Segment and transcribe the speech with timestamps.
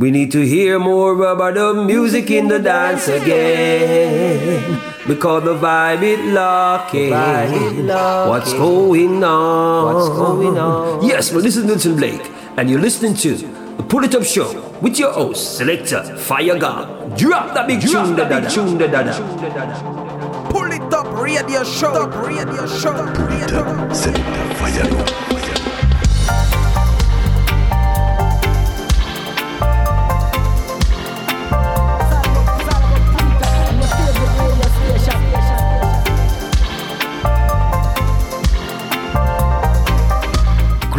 [0.00, 4.80] We need to hear more about the music in the dance again.
[5.08, 7.10] Because the vibe is locking.
[7.10, 9.94] What's going on?
[9.94, 11.04] What's going on?
[11.04, 12.22] Yes, well, this is Nelson Blake,
[12.56, 17.18] and you're listening to the Pull It Up Show with your host, Selector Fire God.
[17.18, 20.48] Drop that big tune, da da tune, da da da.
[20.50, 22.94] Pull it up, radio show, radio show,
[23.26, 23.92] radio show.
[23.92, 25.27] Selector Fire God.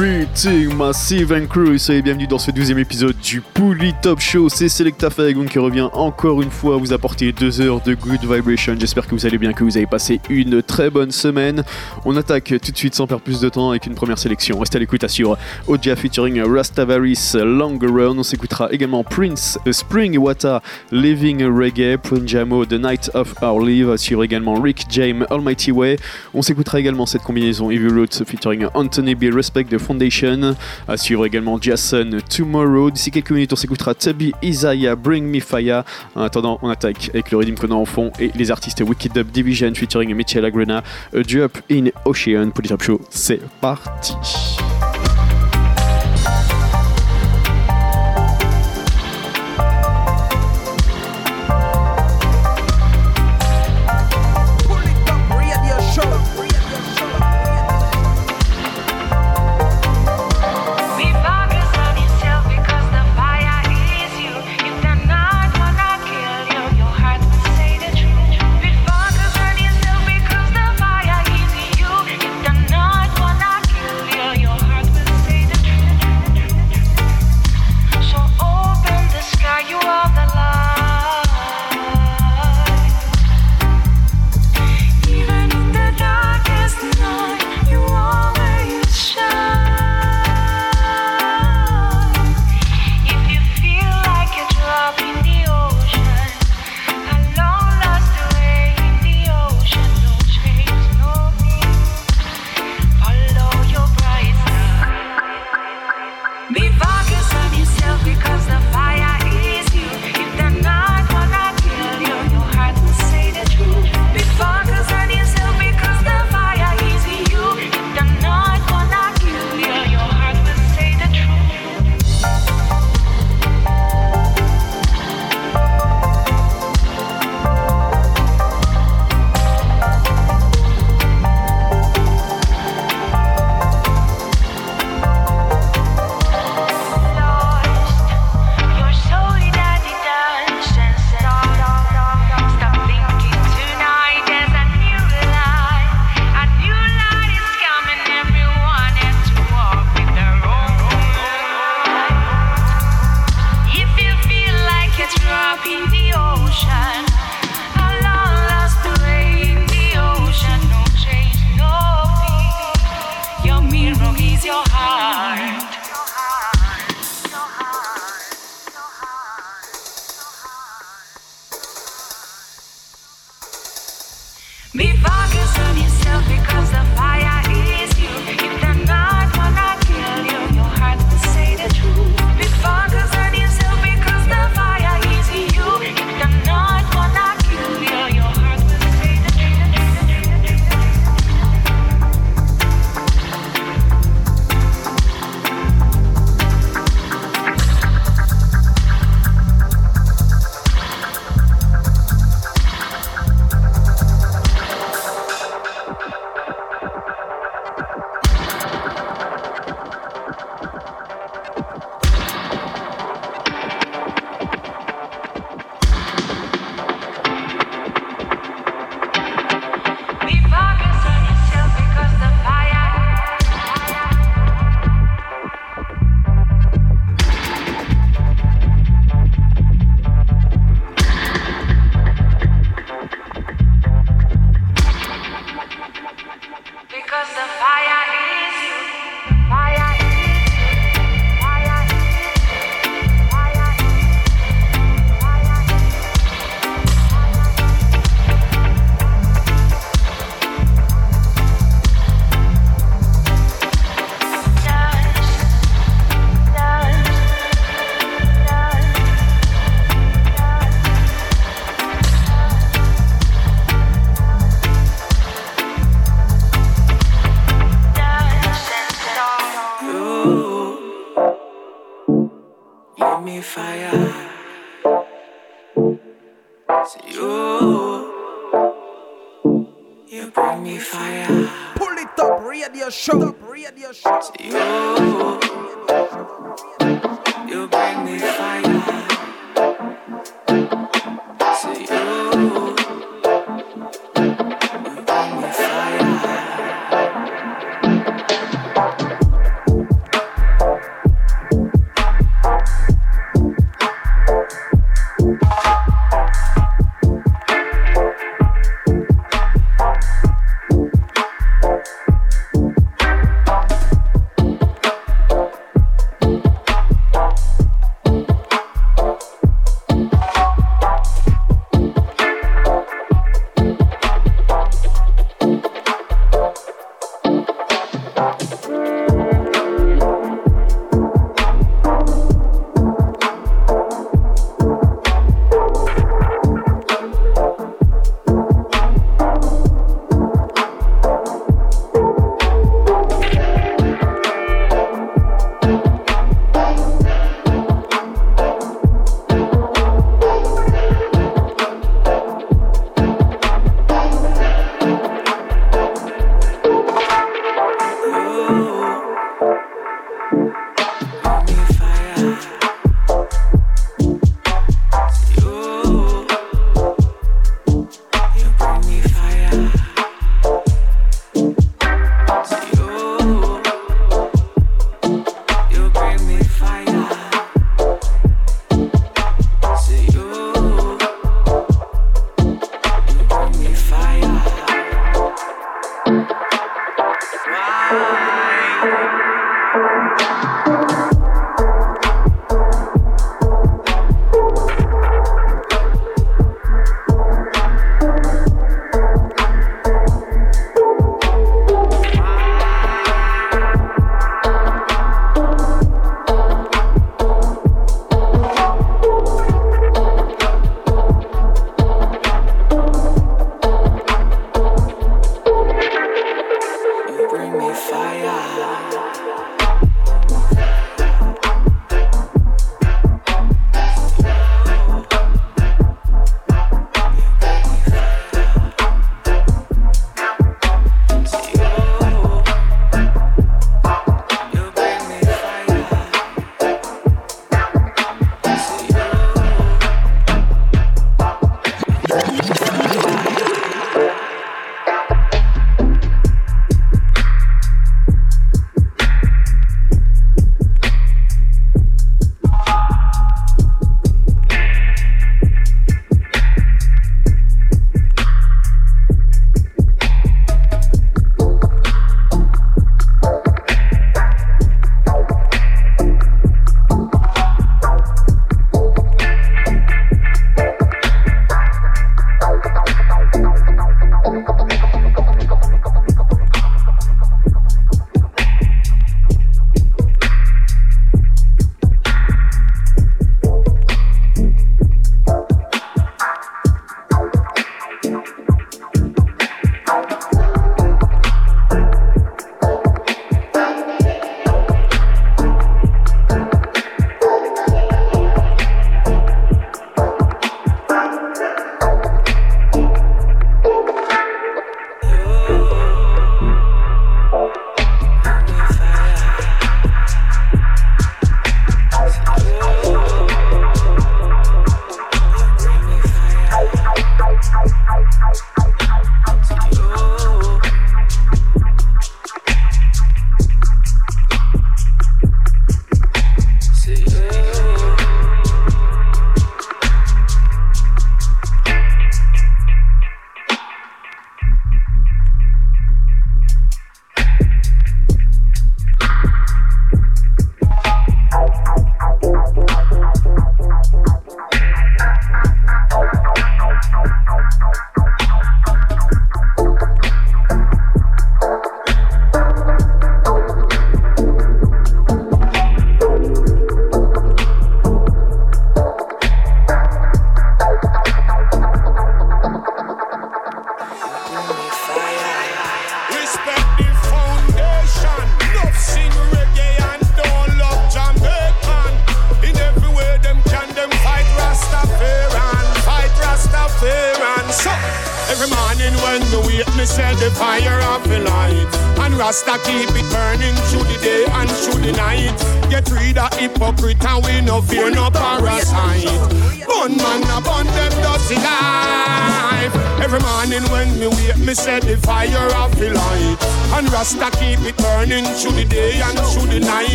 [0.00, 4.48] Greeting Massive and Crew, soyez bienvenue dans ce douzième épisode du Pouli Top Show.
[4.48, 8.74] C'est Selecta qui revient encore une fois vous apporter deux heures de good vibration.
[8.80, 11.64] J'espère que vous allez bien, que vous avez passé une très bonne semaine.
[12.06, 14.58] On attaque tout de suite sans perdre plus de temps avec une première sélection.
[14.58, 15.36] Restez à l'écoute, assure
[15.66, 18.16] Oja featuring Rastavaris Long Run.
[18.16, 20.60] On s'écoutera également Prince Spring Water
[20.92, 25.98] Living Reggae, Punjamo The Night of Our Live, assure également Rick James Almighty Way.
[26.32, 29.24] On s'écoutera également cette combinaison Evil Roots featuring Anthony B.
[29.34, 30.54] Respect de Foundation.
[30.86, 32.92] À suivre également Jason Tomorrow.
[32.92, 35.82] D'ici quelques minutes, on s'écoutera Tubby Isaiah Bring Me Fire.
[36.14, 39.12] En attendant, on attaque avec le rythme qu'on a en fond et les artistes Wicked
[39.12, 40.84] Dub Division featuring Mitchell Agrena.
[41.12, 42.50] A Drop in Ocean.
[42.50, 44.14] Pour les Top Show, c'est parti.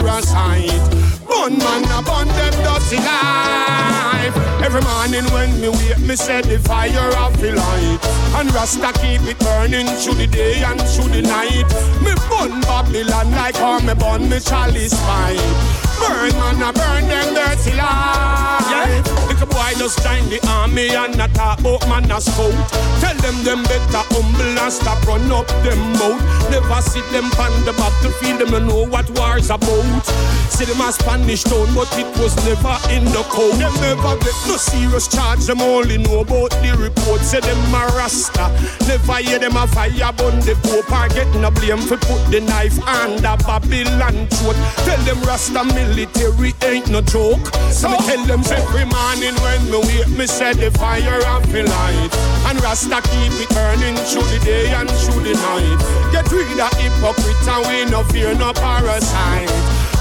[0.00, 0.82] Parasite.
[1.26, 4.36] Bun man a bun them dirty life.
[4.62, 7.98] Every morning when me wake, me set the fire off the light.
[8.36, 11.68] And Rasta keep it burning through the day and through the night.
[12.02, 15.83] Me bun Babylon like how me bun me chalice pipe.
[16.00, 18.66] Burn man a burn them dirty life.
[18.70, 19.02] Yeah.
[19.28, 22.52] Little boy just join the army and a talk about man a scout.
[23.00, 26.20] Tell them them better humble and stop run up them mouth.
[26.50, 30.33] Never see them on the battlefield, them no know what war's about.
[30.50, 33.58] See them a Spanish town, but it was never in the code.
[33.58, 37.20] Them never get no serious charge, them only know about the report.
[37.22, 38.50] Say them a rasta.
[38.86, 42.40] Never hear them a fire burn the pope or get no blame for put the
[42.40, 44.56] knife under Babylon throat.
[44.86, 47.44] Tell them rasta military ain't no joke.
[47.70, 51.64] So me tell them every morning when me wake, me set the fire off the
[51.64, 52.12] light.
[52.46, 55.80] And rasta keep it burning through the day and through the night.
[56.12, 59.50] Get rid of hypocrite and we no fear no parasite.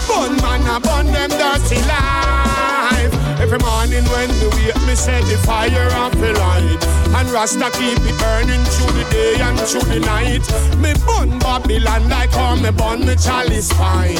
[0.08, 2.53] Bun man a bun them dirty life.
[3.44, 6.80] Every morning when me wake, me set the fire off the light.
[7.14, 10.48] And Rasta keep it burning through the day and through the night.
[10.80, 14.16] Me bun Babylon like how me bun me chalice pipe.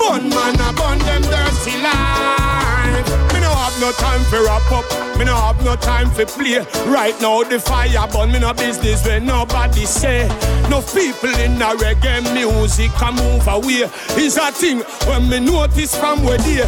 [0.00, 3.32] Bun man a bun them dirty life.
[3.32, 4.84] Me no have no time for wrap up.
[5.16, 6.58] Me no have no time for play.
[6.90, 8.32] Right now the fire burn.
[8.32, 10.26] Me no business when nobody say.
[10.68, 13.88] No people in the reggae music can move away.
[14.18, 16.66] It's a thing when me notice from where they.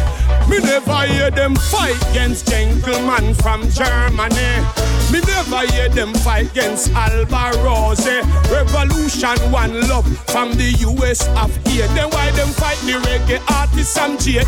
[0.49, 1.53] Me never hear them
[1.89, 4.65] fight against gentlemen from Germany.
[5.11, 8.05] Me never hear them fight against Alba Rose.
[8.49, 11.87] Rebelution One Love from the US of A.
[11.95, 14.45] Then why them fight the reggae artists from JA?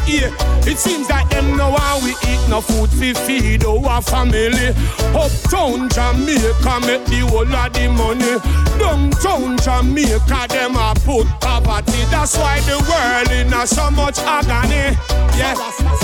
[0.69, 4.69] It seems that them know how we eat no food fi feed our family.
[5.17, 8.37] Uptown Jamaica make the whole of the money.
[8.77, 12.05] Downtown Jamaica them a put poverty.
[12.11, 14.97] That's why the world in a so much agony.
[15.37, 15.55] Yeah,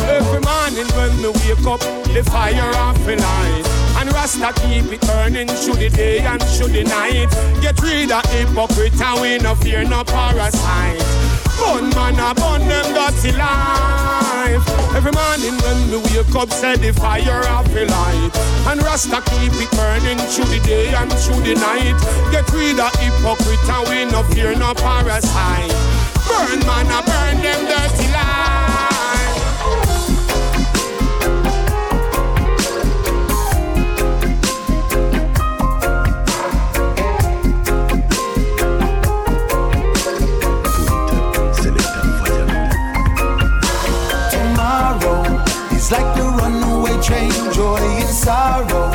[0.07, 1.79] every morning when me wake up,
[2.13, 3.63] the fire off the light.
[3.99, 7.29] And Rasta keep it burning through the day and through the night.
[7.61, 11.01] Get rid of hypocrite and we no fear no parasite.
[11.57, 14.63] Bun man a bun them dirty life.
[14.95, 18.31] Every morning when we wake up, set the fire off the light.
[18.69, 21.97] And Rasta keep it burning through the day and through the night.
[22.31, 25.73] Get rid of hypocrite and we no fear no parasite.
[26.29, 29.06] Burn man a burn them dirty life.
[47.07, 48.91] Train, joy and sorrow.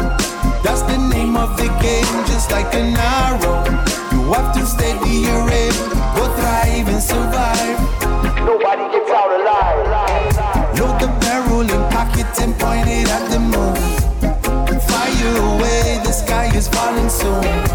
[0.63, 3.65] That's the name of the game, just like an arrow.
[4.13, 5.73] You have to steady your aim,
[6.17, 7.79] go thrive and survive.
[8.45, 10.79] Nobody gets out alive.
[10.79, 13.77] Load the barrel and pocket and point it at the moon.
[14.89, 17.72] Fire away, the sky is falling soon.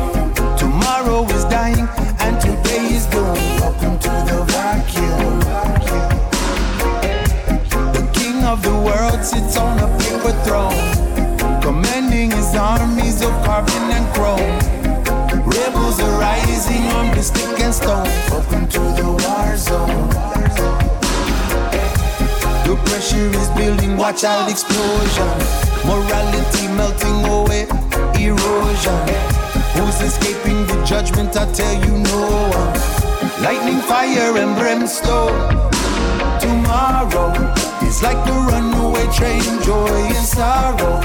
[9.17, 14.59] World sits on a paper throne, commanding his armies of carbon and chrome.
[15.45, 18.07] Rebels are rising on the stick and stone.
[18.29, 20.09] Welcome to the war zone.
[22.65, 25.27] The pressure is building, watch out explosion.
[25.85, 27.63] Morality melting away,
[28.19, 28.99] erosion.
[29.75, 31.35] Who's escaping the judgment?
[31.37, 33.41] I tell you no one.
[33.41, 35.69] Lightning, fire, and brimstone.
[36.39, 37.31] Tomorrow
[37.83, 41.01] is like the runaway railway train, joy and sorrow.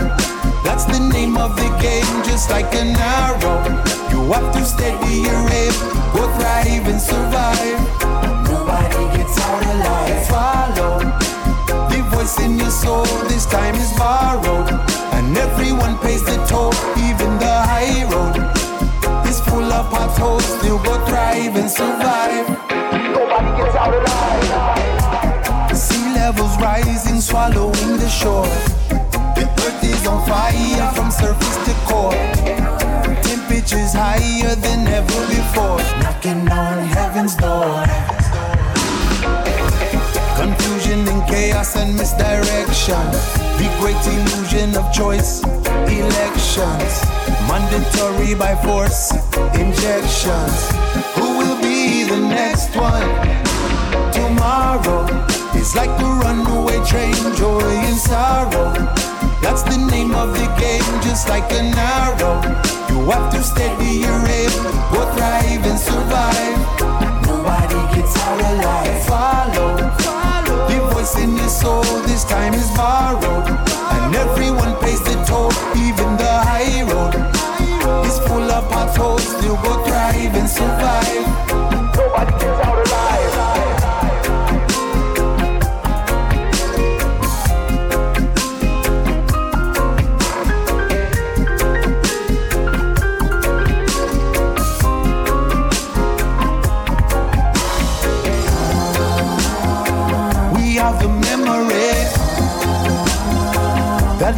[0.64, 3.62] That's the name of the game, just like an arrow.
[4.10, 5.72] You have to steady your aim,
[6.12, 7.80] go thrive and survive.
[8.48, 10.26] Nobody gets out alive.
[10.26, 10.98] Follow
[11.90, 14.70] the voice in your soul, this time is borrowed.
[15.14, 18.36] And everyone pays the toll, even the high road.
[19.26, 22.48] It's full of potholes, still go thrive and survive.
[23.12, 24.91] Nobody gets out alive.
[26.22, 28.46] Levels rising, swallowing the shore.
[29.34, 32.12] The earth is on fire from surface to core.
[33.26, 35.82] Temperatures higher than ever before.
[36.00, 37.82] Knocking on heaven's door.
[40.38, 43.04] Confusion and chaos and misdirection.
[43.58, 45.42] The great illusion of choice.
[45.90, 46.94] Elections.
[47.50, 49.10] Mandatory by force.
[49.58, 50.70] Injections.
[51.18, 53.10] Who will be the next one?
[54.12, 58.72] Tomorrow is like a runaway train, joy and sorrow.
[59.40, 62.40] That's the name of the game, just like an arrow.
[62.90, 64.52] You have to steady your aim,
[64.92, 66.58] go thrive and survive.
[67.26, 69.02] Nobody gets out alive.
[69.06, 69.76] Follow,
[70.68, 71.82] the voice in your soul.
[72.06, 77.14] This time is borrowed, and everyone pays the toll, even the high road.
[78.06, 81.26] It's full of potholes, still go thrive and survive.
[81.96, 83.21] Nobody gets out alive.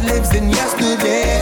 [0.05, 1.41] Lives in yesterday.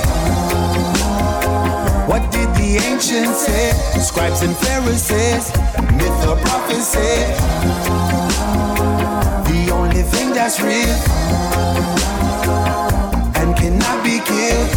[2.08, 3.72] What did the ancients say?
[4.00, 5.52] Scribes and Pharisees,
[5.98, 7.14] myth or prophecy.
[9.52, 10.98] The only thing that's real
[13.40, 14.70] and cannot be killed.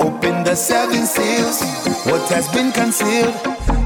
[0.00, 1.60] Open the seven seals.
[2.06, 3.34] What has been concealed,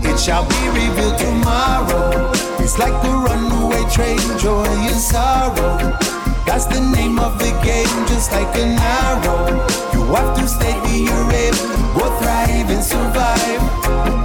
[0.05, 2.31] it shall be revealed tomorrow.
[2.59, 6.17] It's like the runaway train, joy and sorrow.
[6.49, 9.69] That's the name of the game, just like an arrow.
[9.93, 11.53] You have to steady your aim,
[11.93, 13.61] go thrive and survive.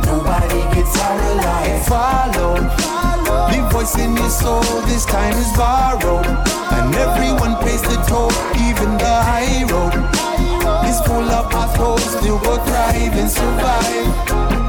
[0.08, 1.84] Nobody gets out alive.
[1.86, 2.56] Follow
[3.52, 4.64] the voice in your soul.
[4.88, 9.92] This time is borrowed, and everyone pays the toll, even the high road.
[10.88, 14.08] It's full of potholes, still go thrive and survive.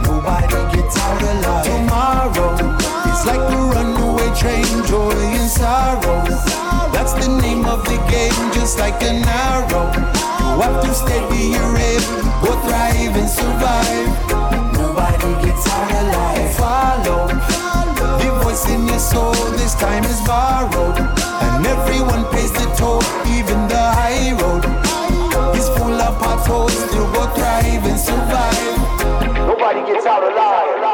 [0.02, 1.64] Nobody gets out alive.
[1.70, 2.50] Tomorrow
[3.08, 6.73] it's like a runaway train, joy and sorrow.
[7.04, 9.92] That's the name of the game, just like an arrow.
[10.56, 12.00] You have to steady your aim,
[12.40, 14.08] go thrive and survive.
[14.72, 16.48] Nobody gets out alive.
[16.56, 17.28] Follow
[18.16, 19.34] the voice in your soul.
[19.52, 24.64] This time is borrowed, and everyone pays the toll, even the high road.
[25.54, 28.78] It's full of potholes, still go thrive and survive.
[29.44, 30.93] Nobody gets out alive.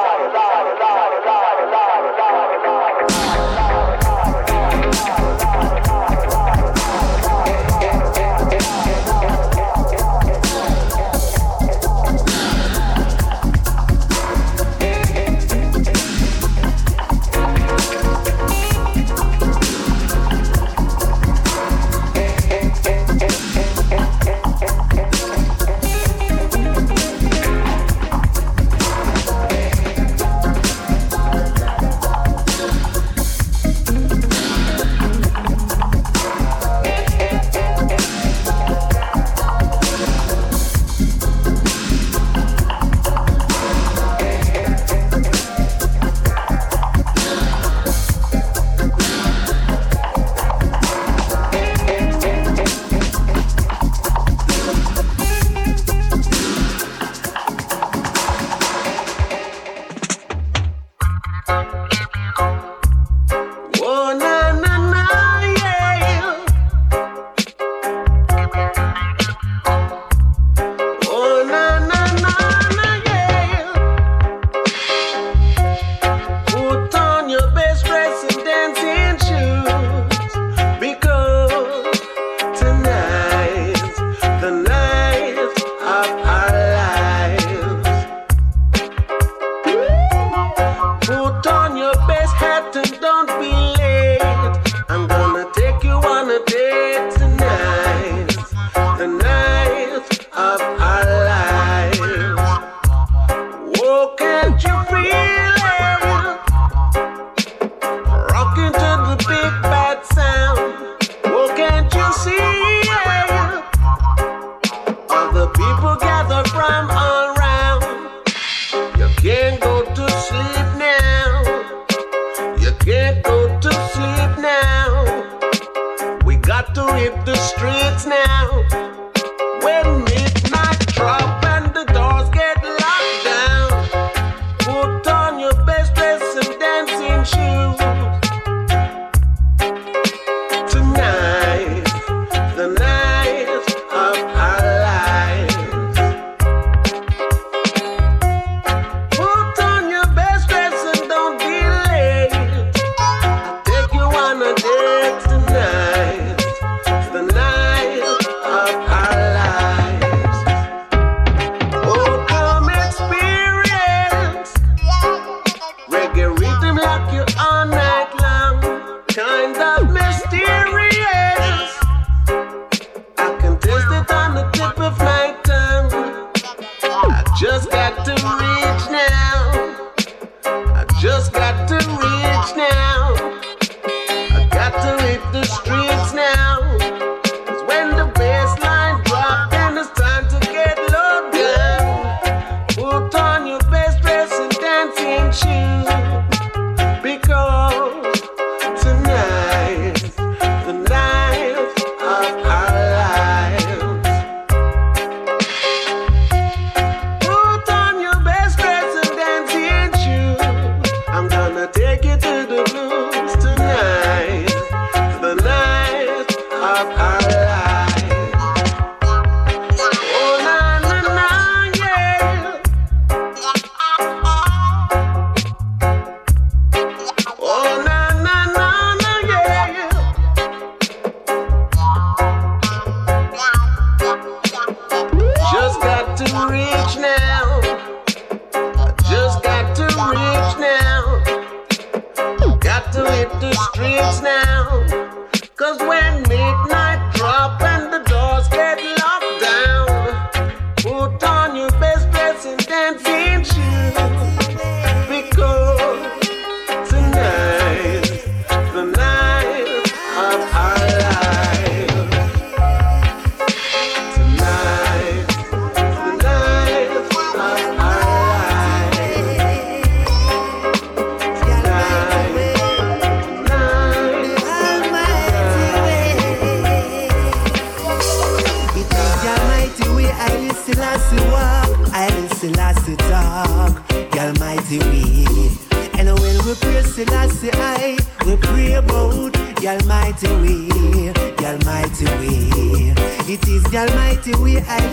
[294.61, 294.90] Way I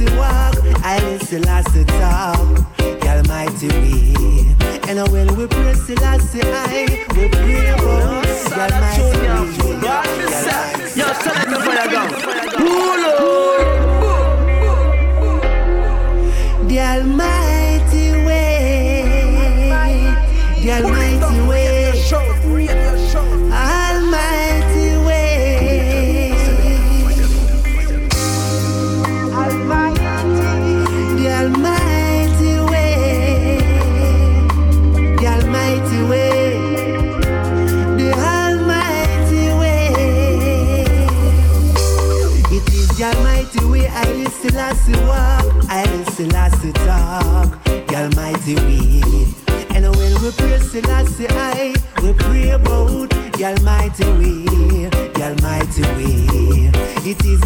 [0.00, 4.56] you walk, I listen as you talk, the Almighty way.
[4.88, 9.17] And when we pray Selassie I, we pray about the Almighty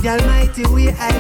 [0.02, 1.12] the Almighty way I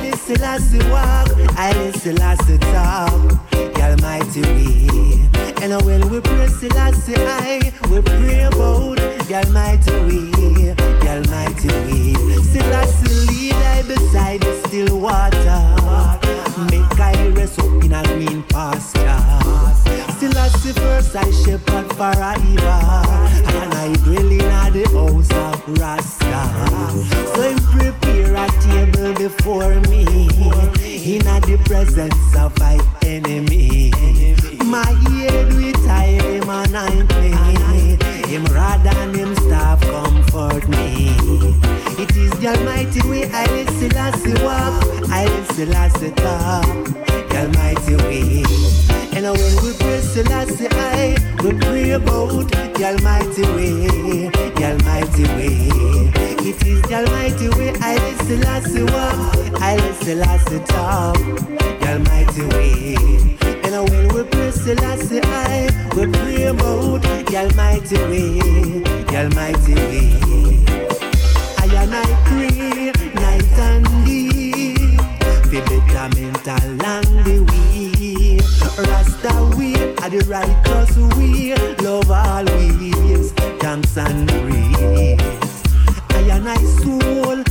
[0.42, 5.30] as you walk, I listen as you talk, the Almighty way.
[5.62, 12.14] And when we pray Selassie I, we pray about the Almighty way, the Almighty way.
[12.42, 15.62] Selassie lead I beside the still water.
[16.70, 19.22] Make I rest up in a green pasture.
[20.18, 22.80] Selassie first I shepherd for forever.
[23.54, 26.21] And I dwell in a the house of Rasta.
[29.28, 30.02] Before me.
[31.14, 33.92] In the presence of my enemy.
[34.64, 37.30] My head with oil him anoint me.
[38.26, 41.14] Him rod and him staff comfort me.
[42.02, 45.10] It is the Almighty way I live Selassie walk.
[45.10, 46.66] I Selassie talk.
[47.28, 48.42] The Almighty way.
[49.14, 49.81] And when we
[50.12, 54.28] Selassie I, we pray about the Almighty way.
[54.28, 55.56] The Almighty way.
[56.46, 59.62] It is the Almighty way I live Selassie walk.
[59.62, 61.16] I live Selassie talk.
[61.16, 62.94] The Almighty way.
[63.64, 68.38] And when we pray Selassie I, we pray about the Almighty way.
[69.08, 70.12] The Almighty way.
[71.56, 74.76] I and I pray night and day
[75.48, 77.62] for betterment along the way.
[78.78, 79.41] Rasta
[80.12, 81.54] the righteous way.
[81.82, 85.18] Love always, thanks and praise.
[86.10, 87.42] I and I soul,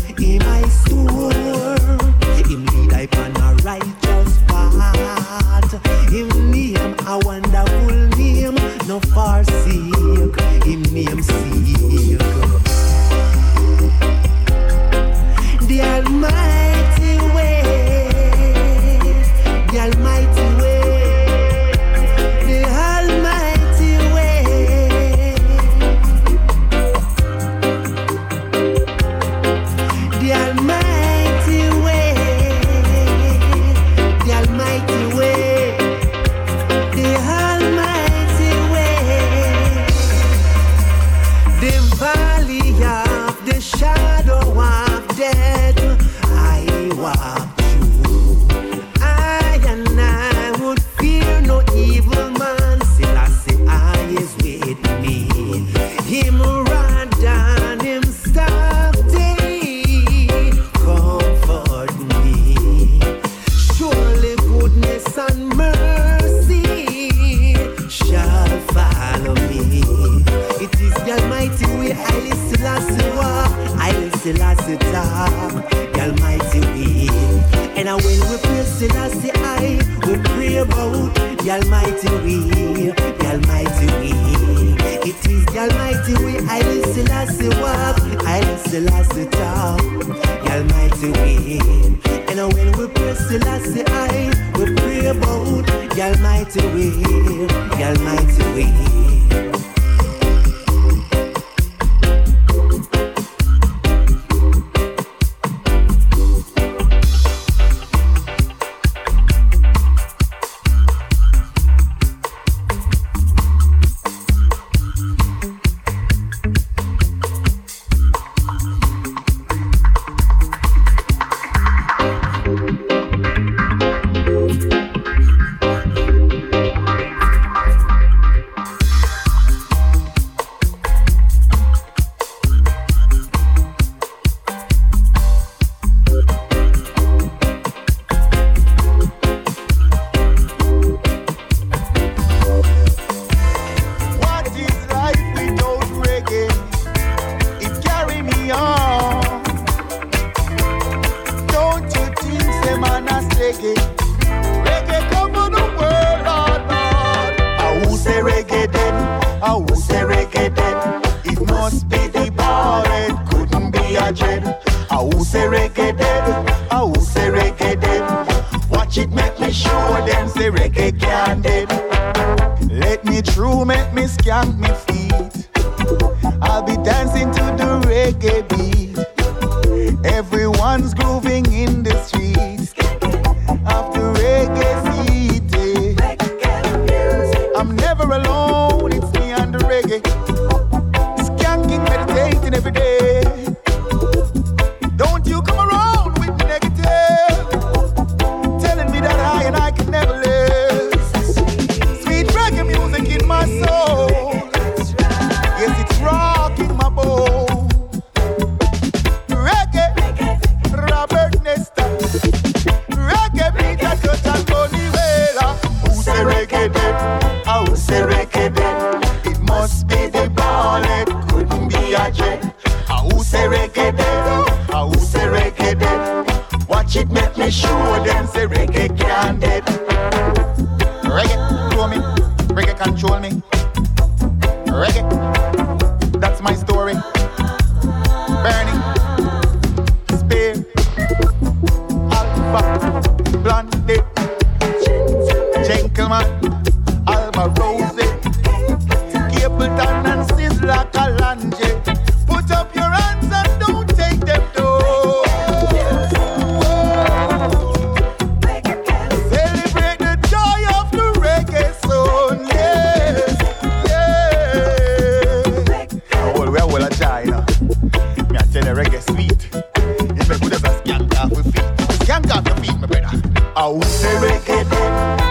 [273.63, 274.65] I'll say reggae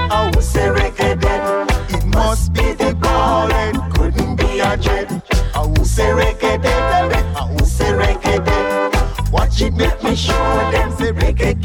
[0.09, 1.19] I'll say reggae
[1.90, 3.49] It must be the ball
[3.90, 5.21] couldn't be a dread.
[5.53, 6.64] I'll say reggae
[7.35, 10.33] I'll say reggae Watch it make me show
[10.71, 11.60] them say reggae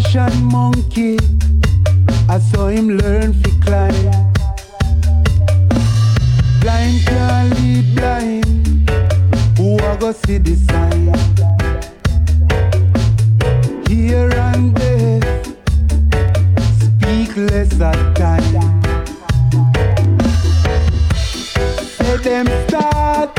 [0.00, 1.18] fashion monkey.
[2.28, 4.10] I saw him learn to climb.
[6.60, 8.90] Blind can't lead blind.
[9.58, 11.06] Who a go see the sign?
[13.88, 15.42] Here and there,
[16.78, 18.82] speak less at time.
[21.96, 23.34] Say them start,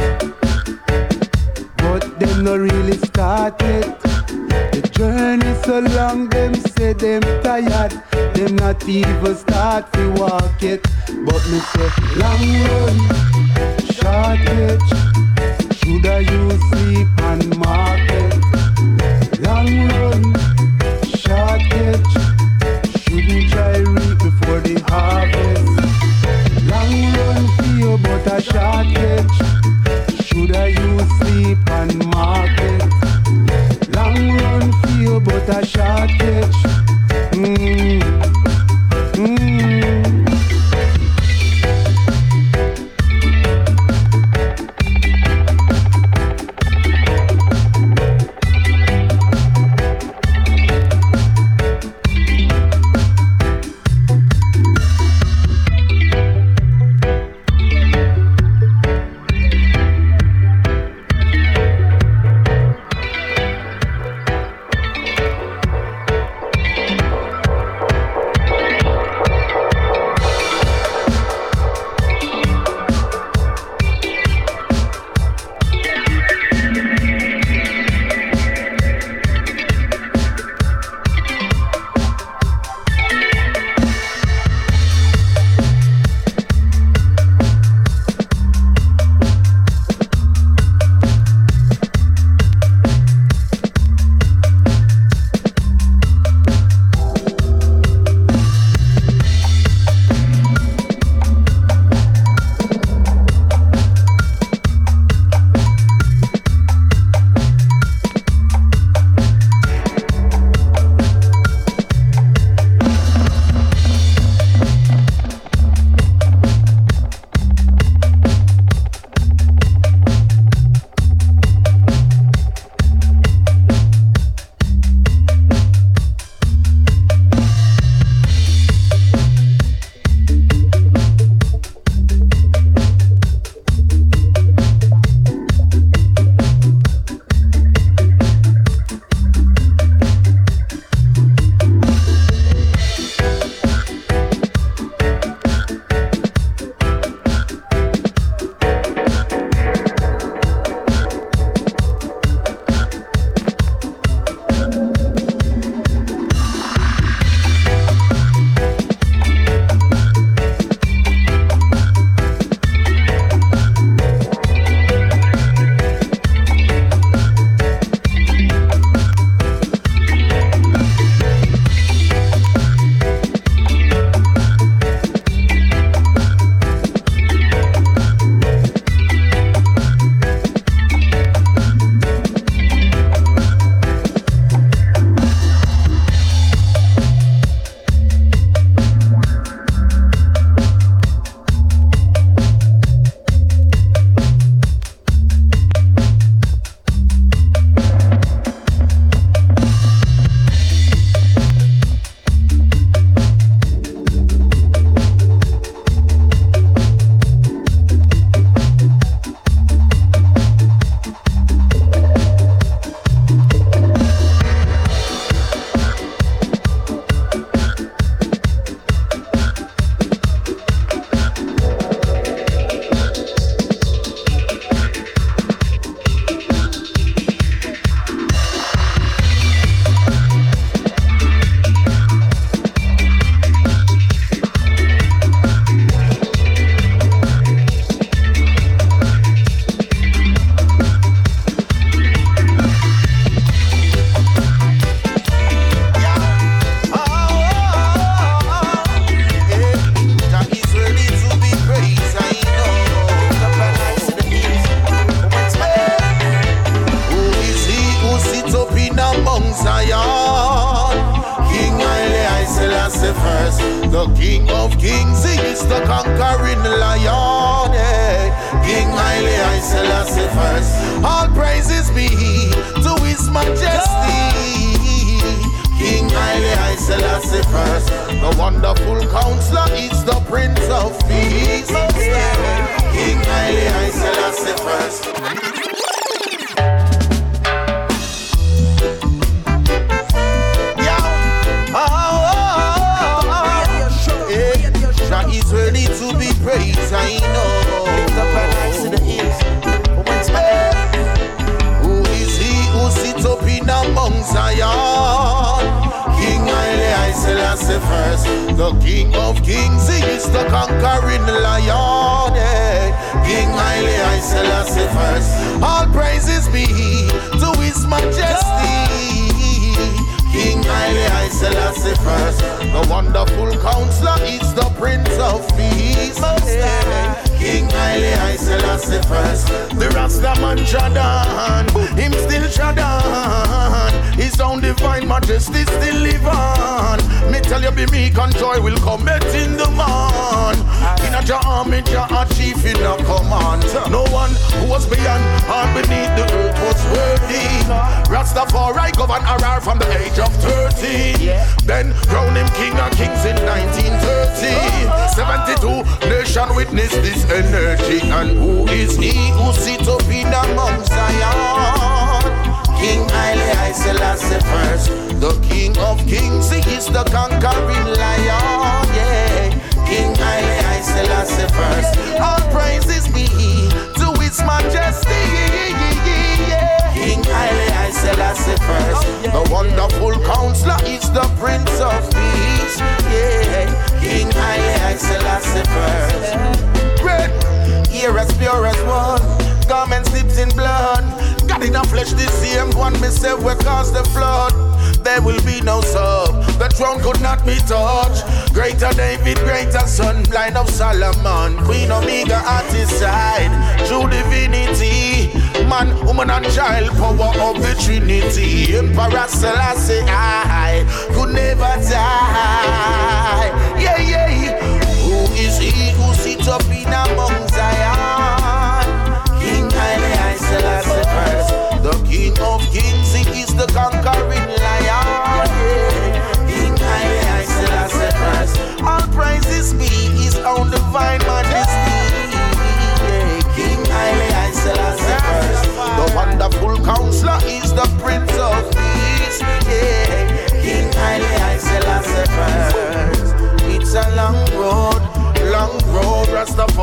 [1.77, 4.08] but them no really started.
[4.49, 7.93] The journey so long, them say them tired.
[8.35, 10.83] Them not even start to walk it.
[11.07, 11.89] But me say
[12.21, 12.97] long run,
[13.97, 14.89] short catch.
[15.77, 18.31] Should I you sleep on market?
[19.41, 20.23] Long run,
[21.23, 22.13] short catch.
[23.01, 25.65] Shouldn't try reap before the harvest.
[26.71, 29.49] Long run feel but a short catch.
[30.27, 33.08] Shoulda you sleep on market?
[35.23, 36.55] But a short catch.
[37.33, 38.01] Mm.
[39.15, 39.98] Mm.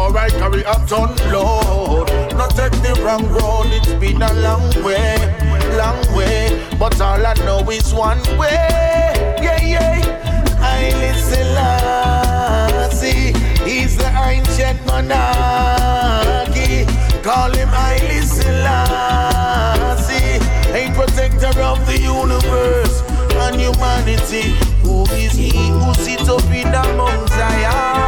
[0.07, 2.07] Rastafari carry a ton load.
[2.37, 5.17] Not take the wrong road, it's been a long way,
[5.77, 6.63] long way.
[6.79, 8.69] But all I know is one way.
[9.43, 10.01] Yeah, yeah.
[10.59, 13.33] Haile Selassie,
[13.65, 16.87] he's the ancient monarchy.
[17.23, 19.29] Call him Haile Selassie,
[20.73, 23.03] a protector of the universe
[23.43, 24.55] and humanity.
[24.83, 28.06] Who is he who sits up in the Mount Zion?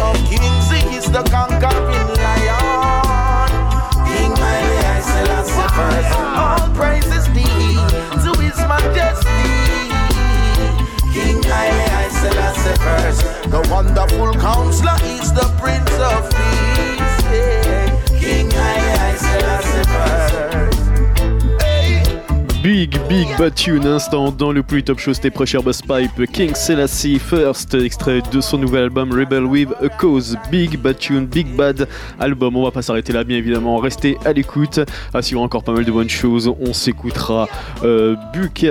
[0.00, 3.48] Of Kings, is the conquering lion.
[4.08, 7.46] King Haile I Selassie first, all praises be
[8.24, 9.52] to His Majesty.
[11.12, 16.75] King Haile I Selassie first, the wonderful counselor is the Prince of Peace.
[22.86, 27.18] Big, big tune, instant dans le plus top show, c'était Pressure Boss Pipe, King Selassie
[27.18, 30.36] First, extrait de son nouvel album Rebel with a Cause.
[30.52, 31.88] Big bad tune, big bad
[32.20, 32.56] album.
[32.56, 33.78] On va pas s'arrêter là, bien évidemment.
[33.78, 34.78] Restez à l'écoute,
[35.12, 36.52] assurez encore pas mal de bonnes choses.
[36.60, 37.48] On s'écoutera
[37.82, 38.14] euh,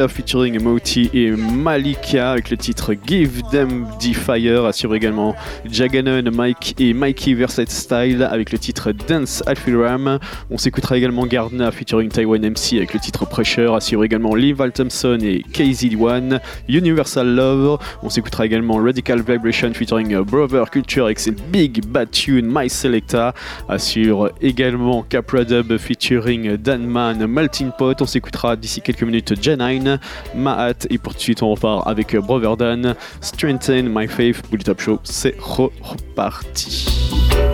[0.07, 4.65] featuring Moti et Malika avec le titre Give Them the Fire.
[4.65, 5.35] Assurez également
[5.69, 10.19] Jaganon, Mike et Mikey Versatile Style avec le titre Dance Alphiram.
[10.49, 13.75] On s'écoutera également Gardner featuring Taiwan MC avec le titre Pressure.
[14.05, 16.39] Également Lee Val Thompson et KZ1,
[16.69, 17.79] Universal Love.
[18.03, 23.33] On s'écoutera également Radical Vibration featuring Brother Culture avec ses Big Bad Tune My Selecta.
[23.67, 27.99] Assure également Capra Dub featuring Danman Melting Pot.
[28.01, 29.99] On s'écoutera d'ici quelques minutes Janine,
[30.35, 34.43] Mahat et pour tout de suite on repart avec Brother Dan, Strengthen My Faith.
[34.51, 36.85] Bully Top Show, c'est re- reparti.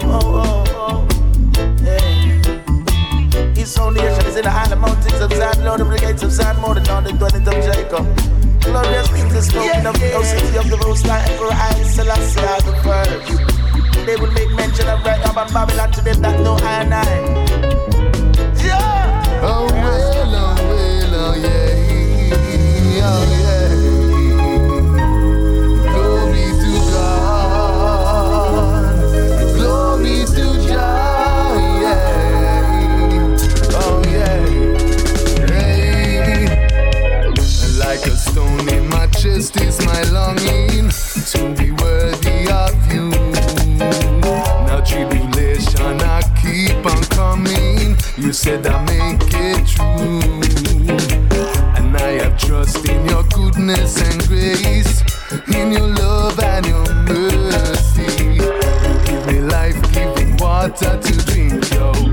[0.05, 1.01] Oh, oh, oh.
[4.41, 7.01] in the island mountains of Zion, Lord of the gates of Zion, more than all
[7.01, 8.05] the dwellings of Jacob.
[8.61, 12.39] Glorious is the spoken yeah, of the city of the Most High, Emperor I, Selassie
[12.39, 14.05] I the first.
[14.05, 16.93] They will make mention of right now, but Babylon to them that no I and
[16.93, 17.05] I.
[18.65, 19.41] Yeah.
[19.43, 20.00] Oh my.
[39.41, 40.89] Is my longing
[41.31, 43.09] to be worthy of you.
[44.67, 47.97] Now tribulation I keep on coming.
[48.17, 50.21] You said I make it true.
[51.75, 55.01] And I have trust in your goodness and grace,
[55.47, 58.35] in your love and your mercy.
[58.35, 59.75] You give me life,
[60.39, 62.10] water to drink.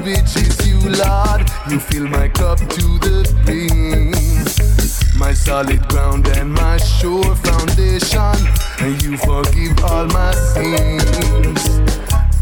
[0.00, 1.48] Courage is you, Lord.
[1.70, 4.12] You fill my cup to the brim.
[5.18, 8.36] My solid ground and my sure foundation.
[8.80, 11.80] And you forgive all my sins.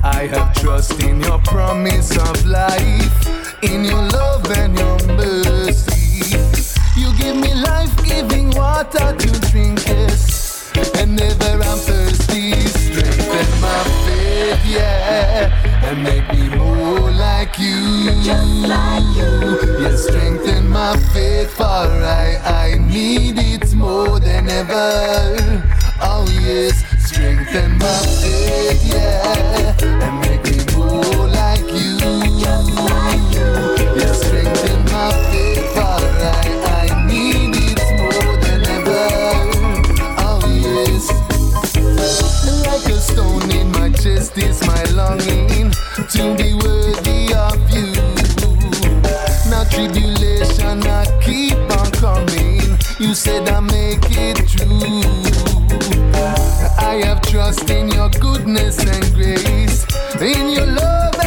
[0.03, 6.39] I have trust in your promise of life, in your love and your mercy.
[6.97, 10.73] You give me life giving water to drink, yes.
[10.97, 12.48] And never I'm thirsty,
[13.39, 15.89] strengthen my faith, yeah.
[15.89, 18.11] And make me more like you.
[18.23, 19.83] Just like you.
[19.83, 25.63] You strengthen my faith, for I, I need it more than ever.
[26.01, 29.77] Oh yes, strengthen my faith, yeah.
[29.83, 31.99] And make me more like you.
[32.41, 34.01] Just like you.
[34.01, 35.28] You strengthen my faith,
[43.99, 45.73] my is my longing
[46.13, 47.93] to be worthy of you.
[49.51, 52.79] Now tribulation I keep on coming.
[53.01, 55.03] You said I make it true.
[56.79, 59.85] I have trust in your goodness and grace,
[60.21, 61.19] in your love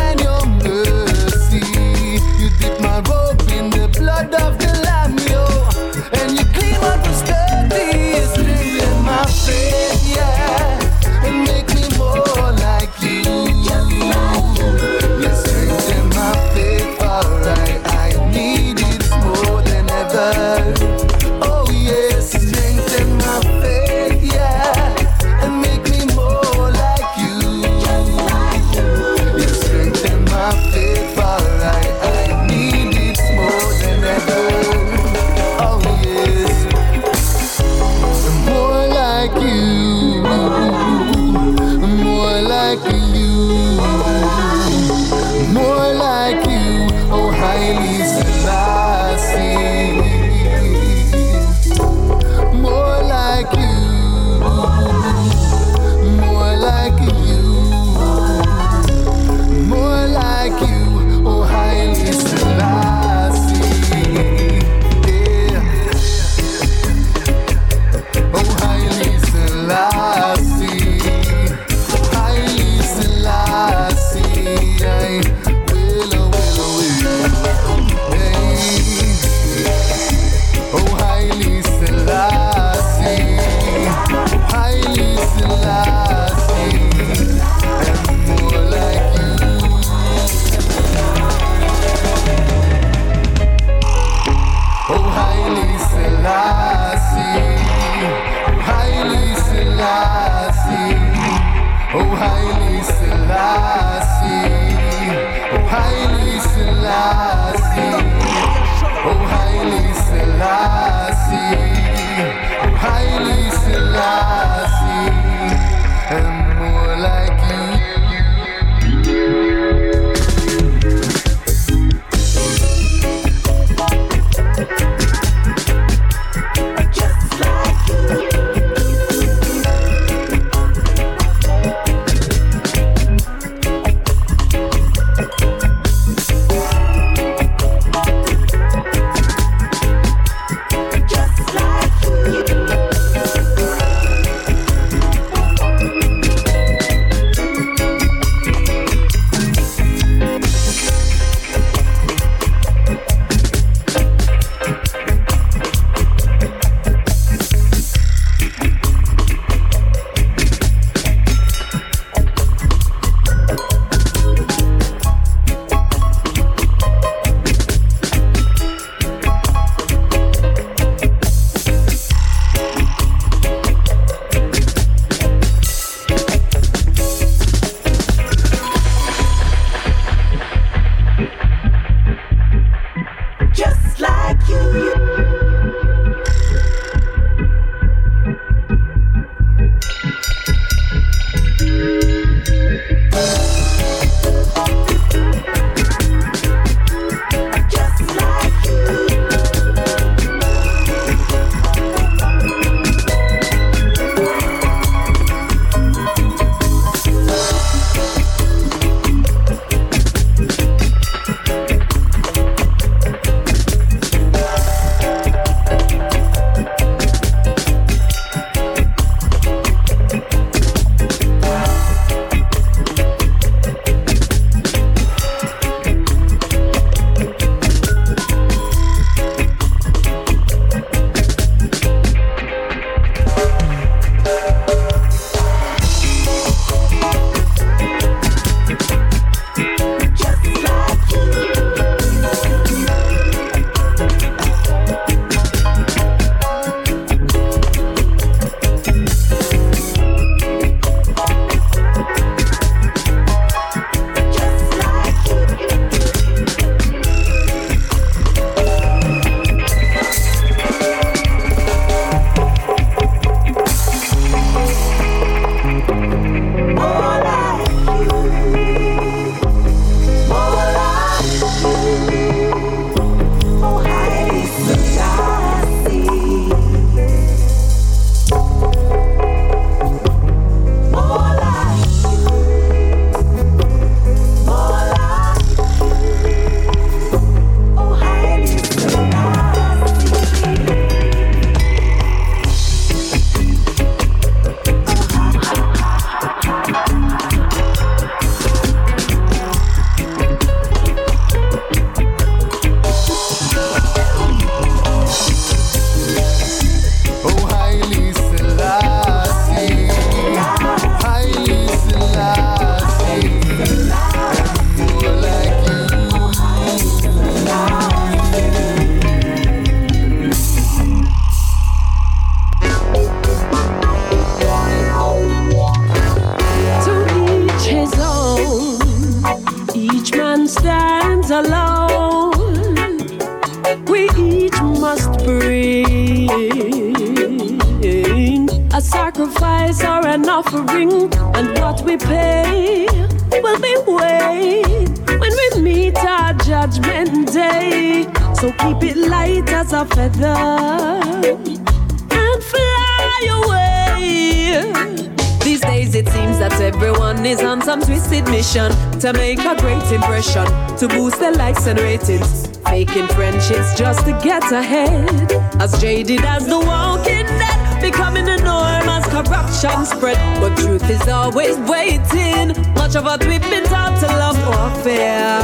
[364.51, 365.31] ahead.
[365.59, 370.17] As jaded as the walking dead, becoming the norm as corruption spread.
[370.39, 372.55] But truth is always waiting.
[372.73, 375.39] Much of what we've been taught to love or fear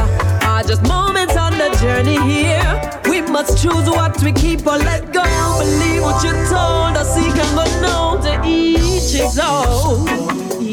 [0.46, 2.68] are just moments on the journey here.
[3.08, 5.24] We must choose what we keep or let go.
[5.58, 10.08] Believe what you're told us, seek and go know to each his own.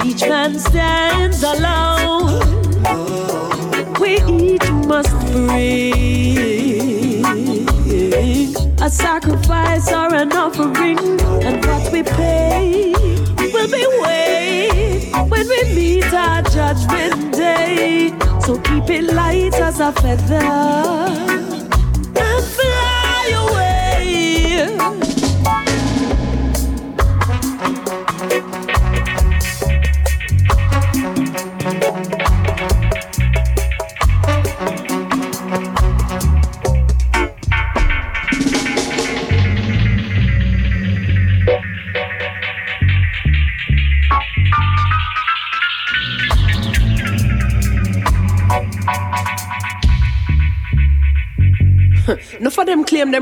[0.06, 2.42] Each man stands alone.
[4.00, 6.45] We each must bring
[8.86, 11.00] a sacrifice or an offering,
[11.42, 12.94] and what we pay
[13.52, 18.14] will be weighed when we meet our judgment day.
[18.42, 21.45] So keep it light as a feather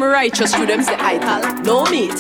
[0.10, 1.64] righteous, through them say idle.
[1.64, 2.14] No meat,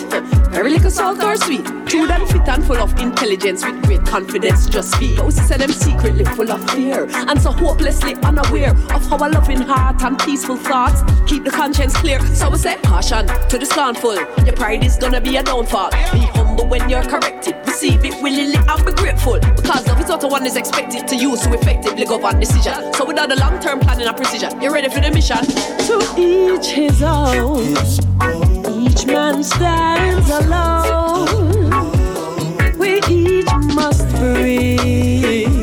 [0.51, 1.65] very little salt or sweet.
[1.65, 4.67] To them fit and full of intelligence with great confidence.
[4.67, 5.21] Just speak.
[5.21, 9.61] We say them secretly full of fear and so hopelessly unaware of how a loving
[9.61, 11.01] heart and peaceful thoughts.
[11.27, 12.19] Keep the conscience clear.
[12.35, 14.15] So we say caution to the scornful.
[14.43, 15.91] Your pride is gonna be a downfall.
[16.11, 17.62] Be humble when you're corrected.
[17.83, 21.41] Receive it willingly and be grateful because love is what one is expected to use
[21.41, 22.93] to effectively govern decision.
[22.93, 25.45] So without a long-term planning and precision, you're ready for the mission.
[25.87, 27.75] To each his own.
[28.81, 31.17] Each man stands alone.
[32.79, 35.59] We each must bring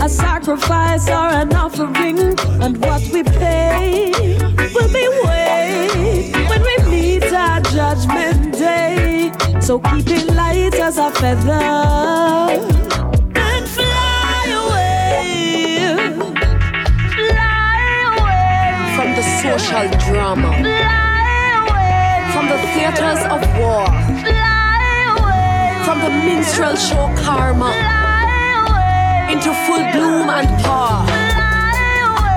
[0.00, 2.18] a sacrifice or an offering,
[2.62, 4.38] and what we pay
[4.72, 5.35] will be weighed
[9.66, 11.50] So keep it light as a feather.
[13.34, 16.06] And fly away.
[18.94, 20.50] From the social drama,
[22.32, 23.86] from the theaters of war,
[24.22, 27.70] fly from the minstrel show karma,
[29.32, 31.02] into full bloom and power.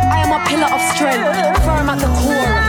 [0.10, 2.69] I am a pillar of strength, firm at the core.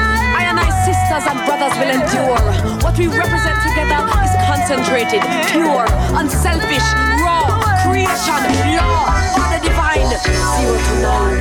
[0.71, 2.39] I sisters and brothers will endure.
[2.83, 6.87] What we represent together is concentrated, pure, unselfish,
[7.23, 8.41] raw, creation,
[8.79, 11.35] law, order divine, zero to none.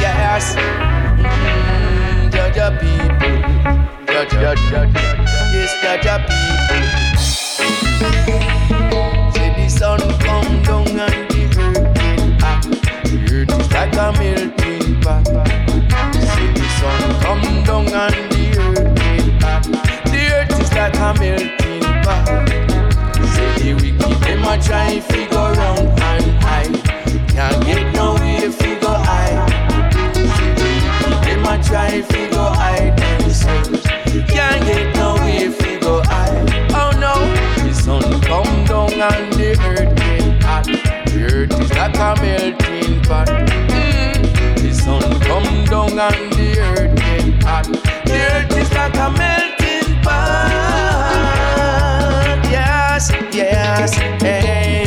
[0.00, 0.54] Yes.
[1.18, 3.34] Mm, judge your people.
[4.06, 4.94] Judge, judge, judge.
[5.54, 6.82] Yes, judge your people.
[9.34, 12.62] Say the sun come down and the earth get hot.
[13.04, 15.53] The earth is like a melting pot.
[16.84, 19.62] Say the sun come down and the earth get hot.
[20.12, 22.26] The earth is like a melting pot.
[23.32, 26.84] Say the wicked them a try figure round and hide.
[27.30, 29.48] Can't get no way figure hide.
[31.24, 33.82] Them a try figure hide themselves.
[34.28, 36.50] Can't get no way figure hide.
[36.74, 37.14] Oh no,
[37.66, 40.66] the sun come down and the earth get hot.
[40.66, 43.28] The earth is like a melting pot.
[43.28, 44.13] Mm.
[45.74, 47.66] Down and the earth get hot.
[48.06, 51.66] The earth is like a melting pot.
[52.48, 54.84] Yes, yes, hey.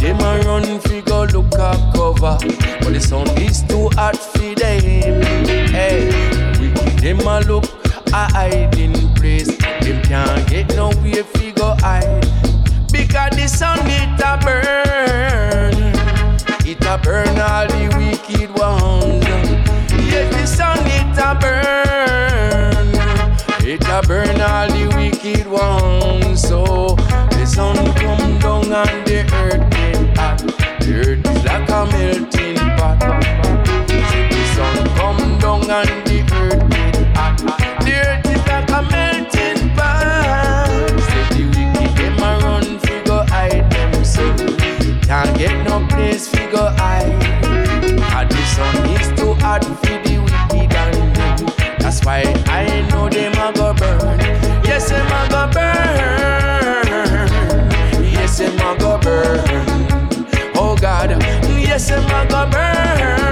[0.00, 2.38] Them a run figure look up cover,
[2.80, 5.22] but the sun is too hot for them.
[5.68, 6.08] Hey,
[6.58, 6.68] we
[7.02, 7.66] them a look
[8.14, 9.54] a hiding place.
[9.82, 12.26] Them can't get no way figure hide
[12.90, 15.74] because the sun it a burn,
[16.66, 17.29] it a burn
[48.54, 51.38] sun is too hot for the wicked and them.
[51.78, 54.18] That's why I know them a go burn.
[54.64, 56.84] Yes, them a go burn.
[58.12, 59.40] Yes, them a go burn.
[60.56, 61.10] Oh God,
[61.68, 63.29] yes, them a go burn.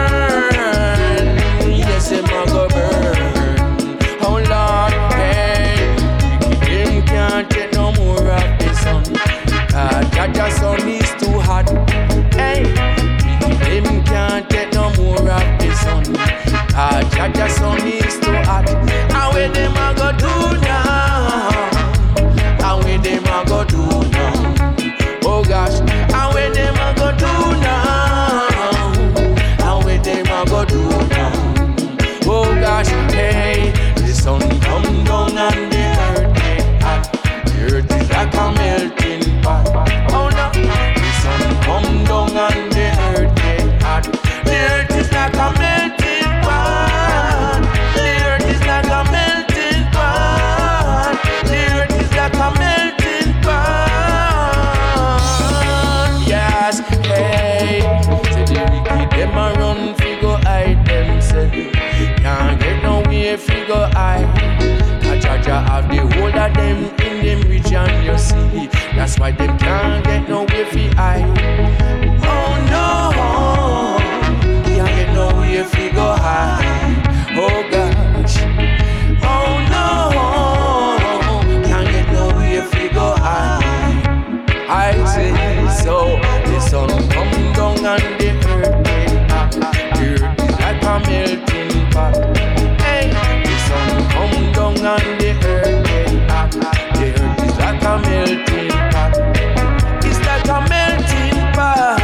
[17.60, 18.07] That the
[66.54, 68.68] them in them region, you see.
[68.96, 71.24] That's why them can't get no fi hide.
[72.24, 72.88] Oh no,
[74.64, 77.06] can't get no way figure hide.
[77.36, 78.36] Oh gosh.
[79.22, 79.84] Oh no,
[81.68, 83.64] can't get no way figure hide.
[84.68, 85.32] I say
[85.82, 85.96] so.
[86.44, 89.52] The sun come down and the earth get hot.
[90.60, 92.14] Like a melting pot.
[92.80, 93.04] Hey,
[93.44, 95.57] the sun come down and the earth
[97.88, 99.16] a melting pot.
[100.04, 101.98] It's like a melting pot.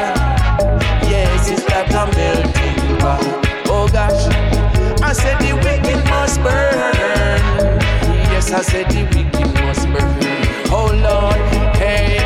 [1.10, 3.22] Yes, it's like a melting pot.
[3.66, 4.24] Oh gosh,
[5.02, 7.60] I said the wicked must burn.
[8.32, 10.20] Yes, I said the wicked must burn.
[10.72, 11.40] Oh Lord,
[11.76, 12.18] hey,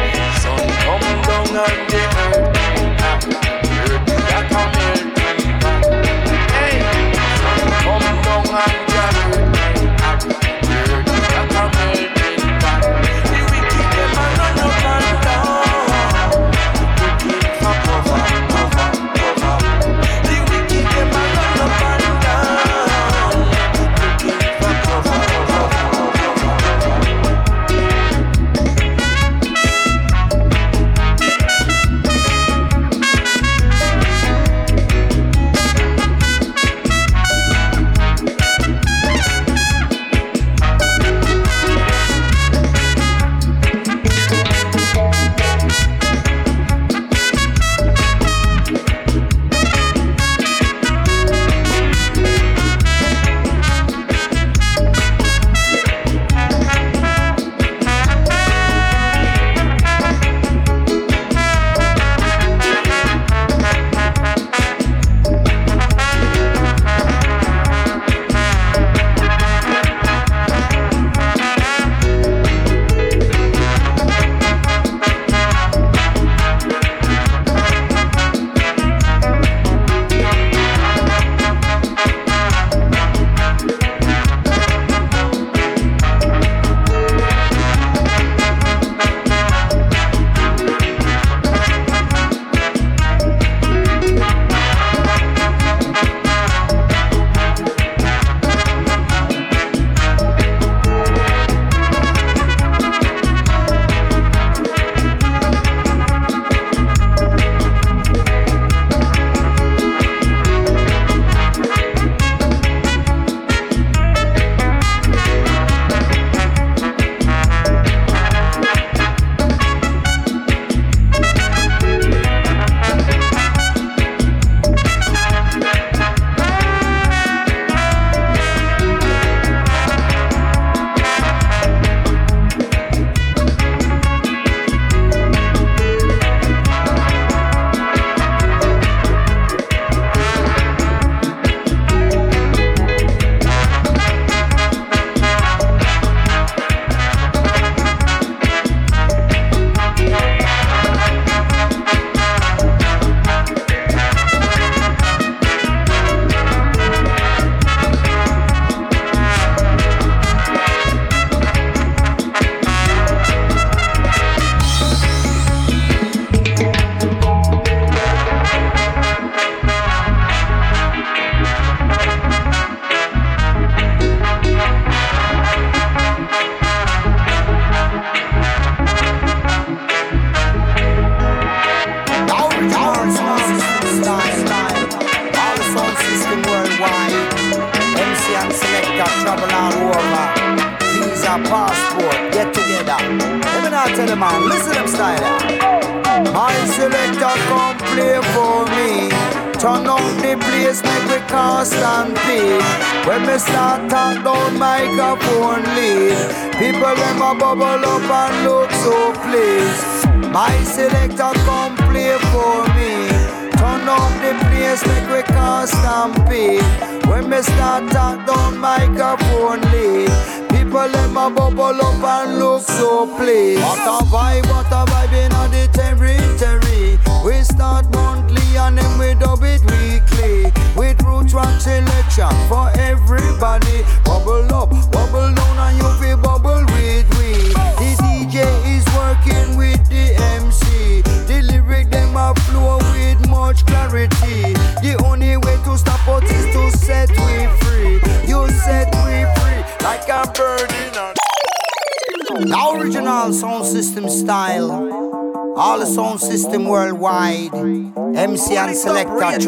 [0.43, 2.47] sun come down on the earth.
[4.31, 5.85] Like a melting pot.
[6.55, 6.79] Hey,
[7.41, 8.98] sun come down on the.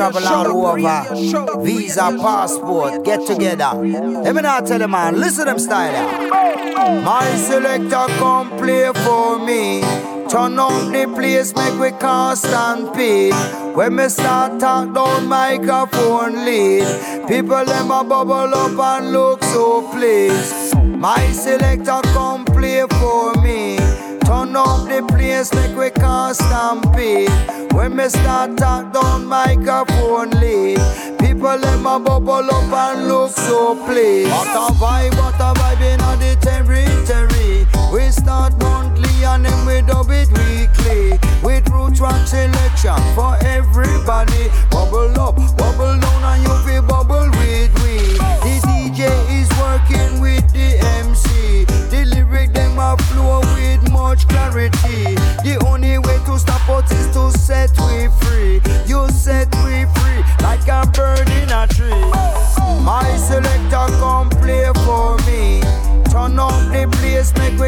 [0.09, 1.63] Travel all over.
[1.65, 3.71] Visa, passport, get together.
[3.75, 7.03] Let me not tell them, man, listen them style.
[7.03, 9.83] My selector come play for me.
[10.29, 13.31] Turn on the place, make we cast and pay.
[13.75, 16.87] When me start talk down microphone lead,
[17.27, 20.77] people them a bubble up and look so pleased.
[20.87, 23.77] My selector come play for me.
[24.25, 27.27] Turn up the place, make we cast and pay.
[27.81, 30.79] When me start talk down microphone lead,
[31.19, 34.31] people let my bubble up and look so pleased.
[34.31, 37.67] What a vibe, what a vibe in the territory.
[37.91, 41.19] We start monthly and then we dub it weekly.
[41.43, 44.51] With root rock selection for everybody.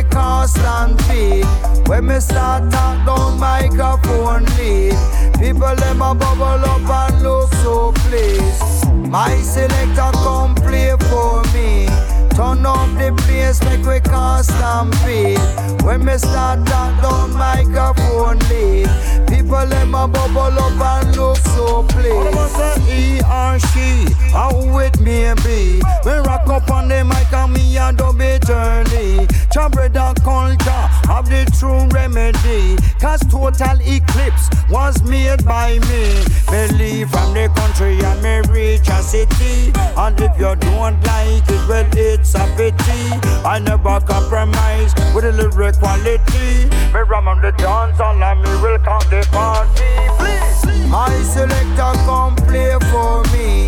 [0.00, 1.42] Cast and pay.
[1.86, 4.96] When me start talk down microphone lead,
[5.38, 8.88] people them a bubble up and look so pleased.
[9.10, 12.11] My selector come play for me.
[12.34, 15.36] Turn up the place, make we and pay.
[15.84, 18.88] When me start talk down microphone lead,
[19.28, 22.38] people them a bubble up and look so pleased.
[22.56, 25.82] say he or she, how it may be.
[26.06, 29.26] Me rock up on the mic and me a dub it early.
[29.52, 32.76] Chambre and culture have the true remedy.
[32.98, 36.04] Cause total eclipse was made by me.
[36.50, 39.72] Me leave from the country and me reach a city.
[39.96, 43.02] And if you don't like it, well it's a pity.
[43.44, 46.68] I never compromise with the lyric quality.
[46.94, 49.92] Me ram on the dance all and me will count the party.
[50.18, 50.88] Please.
[50.88, 53.66] My selector come play for me.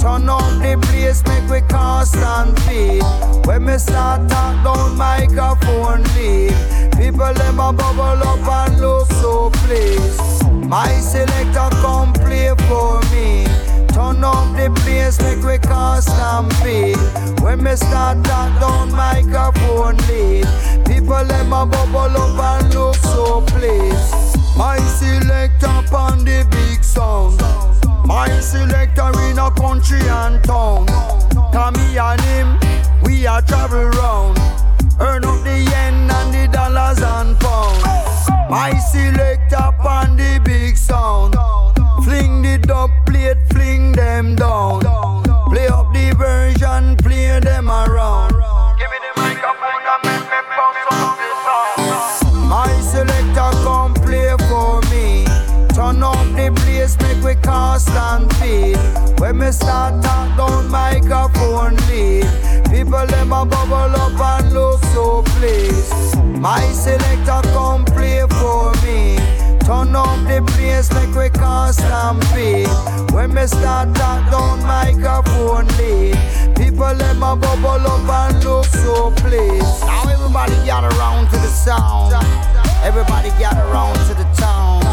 [0.00, 3.00] Turn up the place, make we cast and pay.
[3.44, 6.54] When me start talk down microphone lead,
[6.96, 10.20] people them a bubble up and look so pleased.
[10.68, 13.65] My selector come play for me.
[14.06, 16.94] Turn up the place, make we and pay.
[17.42, 20.46] When me start talk down microphone lead,
[20.86, 24.14] people let a bubble up and look so pleased.
[24.56, 27.40] My selector on the big sound.
[28.06, 30.86] My selector in a country and town.
[31.52, 32.58] Come me and him,
[33.02, 34.38] we a travel round.
[35.00, 37.82] Earn up the yen and the dollars and pounds.
[38.48, 41.34] My selector on the big sound.
[42.06, 44.78] Fling the dub plate, fling them down.
[45.50, 48.30] Play up the version, play them around.
[48.78, 52.48] Give me the microphone and make me bounce up the sound.
[52.48, 55.24] My selector come play for me.
[55.74, 58.78] Turn up the place, make we cast and feed.
[59.18, 62.30] When me start talk down microphone lead,
[62.70, 66.22] people them a bubble up and look so pleased.
[66.22, 69.35] My selector come play for me.
[69.66, 72.70] Turn up the place, make we and feed.
[73.12, 76.14] When me start talk down microphone lead,
[76.54, 79.82] people them a bubble up and look so pleased.
[79.82, 82.14] Now everybody gather around to the sound.
[82.84, 84.84] Everybody gather around to the town.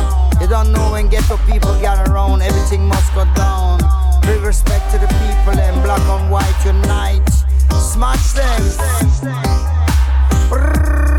[0.41, 3.77] You don't know when ghetto people gather around, everything must go down.
[4.23, 7.29] Big respect to the people and black and white unite.
[7.77, 8.61] Smash them.
[10.49, 11.13] Brrr.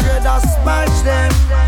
[0.00, 1.67] Dreader, smash them.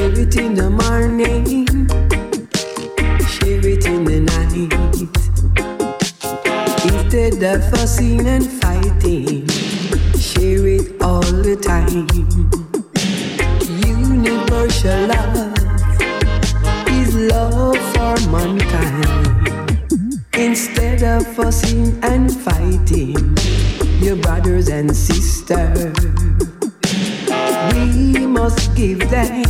[0.00, 1.66] Share it in the morning,
[3.28, 4.72] share it in the night.
[6.86, 9.46] Instead of fussing and fighting,
[10.16, 12.08] share it all the time.
[13.84, 15.52] Universal love
[16.88, 20.24] is love for mankind.
[20.32, 23.36] Instead of fussing and fighting,
[24.00, 25.92] your brothers and sisters,
[28.42, 29.44] must give them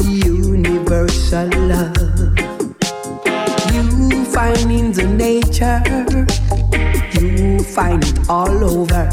[0.00, 2.38] universal love.
[3.70, 5.82] You find in the nature,
[7.12, 9.04] you find it all over.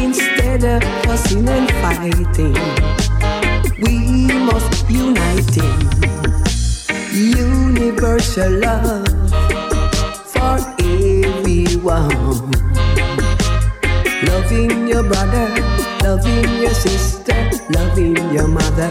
[0.00, 2.56] Instead of fussing and fighting,
[3.84, 3.96] we
[4.48, 5.78] must unite in
[7.36, 9.06] universal love
[10.32, 12.50] for everyone.
[14.24, 15.69] Loving your brother,
[16.02, 18.90] loving your sister, loving your mother,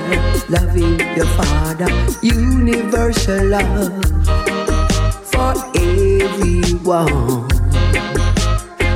[0.49, 1.89] loving your father.
[2.21, 4.03] Universal love
[5.23, 7.47] for everyone.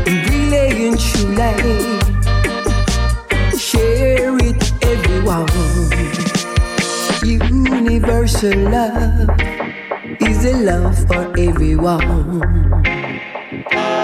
[0.05, 1.99] Relay and truly,
[3.57, 5.47] share it everyone.
[7.23, 9.29] Universal love
[10.19, 12.41] is a love for everyone.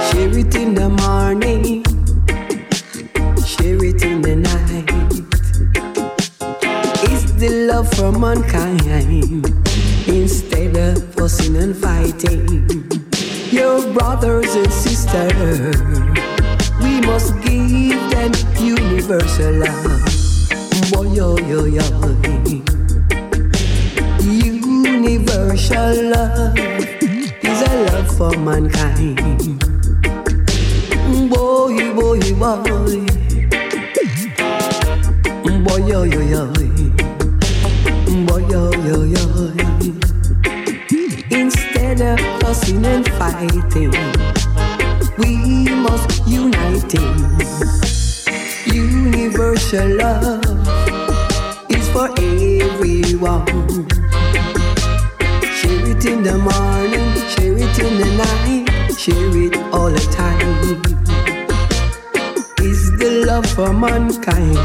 [0.10, 1.84] Share it in the morning,
[8.00, 9.46] for mankind
[10.08, 12.70] instead of fussing and fighting.
[13.52, 15.76] Your brothers and sisters,
[16.82, 19.84] we must give them universal love.
[20.92, 21.84] Boy, yo, yo, yo.
[24.22, 29.60] Universal love is a love for mankind.
[31.30, 33.09] Boy, boy, boy.
[42.50, 43.92] Fussing and fighting,
[45.20, 47.18] we must unite in
[48.66, 50.44] universal love
[51.70, 53.46] is for everyone.
[55.58, 60.82] Share it in the morning, share it in the night, share it all the time.
[62.68, 64.58] Is the love for mankind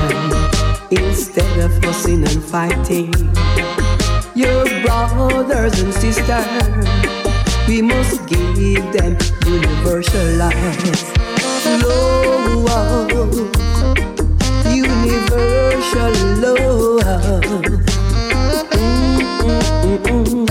[0.90, 3.12] instead of fussing and fighting.
[4.34, 7.23] Your brothers and sisters,
[7.68, 9.16] we must give them
[9.46, 10.54] universal love.
[11.82, 12.64] Love,
[14.66, 16.12] universal
[16.42, 17.54] love.
[18.74, 19.54] Universal
[19.84, 20.43] mm, mm, mm,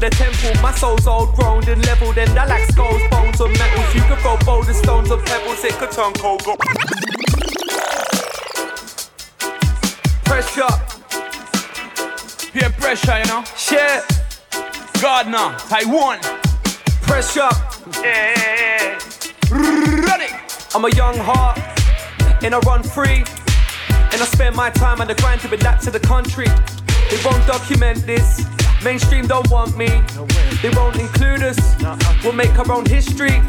[0.00, 0.62] by the kings of the temple.
[0.62, 2.18] My soul's old, grown and leveled.
[2.18, 3.94] And I lack skulls, bones, or metals.
[3.94, 5.64] You could throw boulders, stones, or pebbles.
[5.64, 6.44] It could turn cold.
[6.44, 6.56] Go.
[10.24, 10.68] Pressure.
[12.52, 13.44] Peer pressure, you know.
[13.56, 14.04] Shit.
[15.02, 15.56] Now.
[15.68, 16.18] Taiwan.
[17.02, 17.48] Pressure.
[18.02, 18.98] Yeah.
[19.50, 20.32] Run it.
[20.74, 21.58] I'm a young heart.
[22.42, 23.24] And I run free.
[24.10, 26.46] And I spend my time on the grind to adapt to the country.
[27.10, 28.47] They won't document this.
[28.84, 29.88] Mainstream don't want me.
[30.62, 31.58] They won't include us.
[32.22, 33.42] We'll make our own history.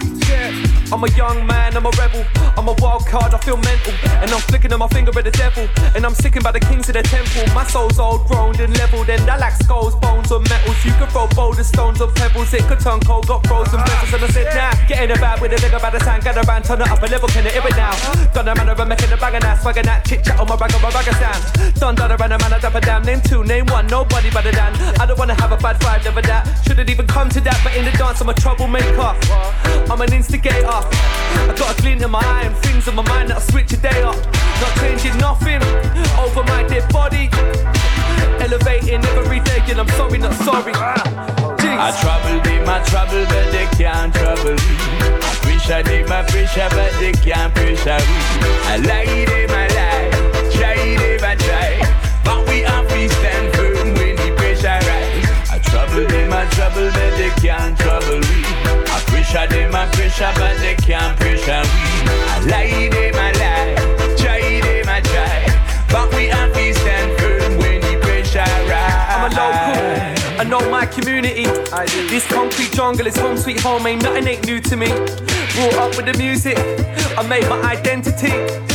[0.91, 2.25] I'm a young man, I'm a rebel.
[2.57, 3.93] I'm a wild card, I feel mental.
[4.21, 5.67] And I'm flicking on my finger at the devil.
[5.95, 7.45] And I'm sickened by the kings of the temple.
[7.53, 9.09] My soul's old, grown and leveled.
[9.09, 10.83] And I lack skulls, bones, or metals.
[10.83, 12.53] You could throw boulders, stones, or pebbles.
[12.53, 14.13] It could turn cold, got frozen petals.
[14.13, 16.21] And I said, nah, get in the bag with a nigga by the time.
[16.21, 17.93] Gather around, turn it up a level, can it it now?
[18.33, 20.55] Done a man, I'm making a bag of that, swagging that chit chat on my
[20.55, 21.75] rag my ragga sound.
[21.75, 23.03] Done, done a man, I dap a damn.
[23.03, 24.73] Name two, name one, better than.
[24.99, 26.47] I don't wanna have a bad vibe, never that.
[26.65, 29.13] Shouldn't even come to that, but in the dance, I'm a troublemaker.
[29.91, 30.67] I'm an instigator.
[30.67, 33.77] I got a glint in my eye and things in my mind that'll switch a
[33.77, 34.15] day up.
[34.61, 35.61] Not changing nothing
[36.19, 37.29] over my dead body.
[38.39, 40.73] Elevating every day, and I'm sorry, not sorry.
[40.75, 44.75] I trouble them, I trouble, but they can't trouble me.
[45.21, 48.17] I pressure them, I pressure, but they can't pressure me.
[48.67, 49.78] I lie them, I lie,
[55.99, 58.43] trouble them, I trouble, but they can't trouble me.
[58.87, 61.81] I pressure them, I pressure, but they can't pressure me.
[62.07, 65.45] I lie them, I lie, try them, I try.
[65.89, 69.09] But we have to stand firm when the pressure rise.
[69.09, 70.39] I'm a local.
[70.39, 71.43] I know my community.
[72.07, 73.85] This concrete jungle is home sweet home.
[73.85, 74.87] Ain't nothing ain't new to me.
[74.87, 76.57] Brought up with the music.
[77.17, 78.68] I made my identity.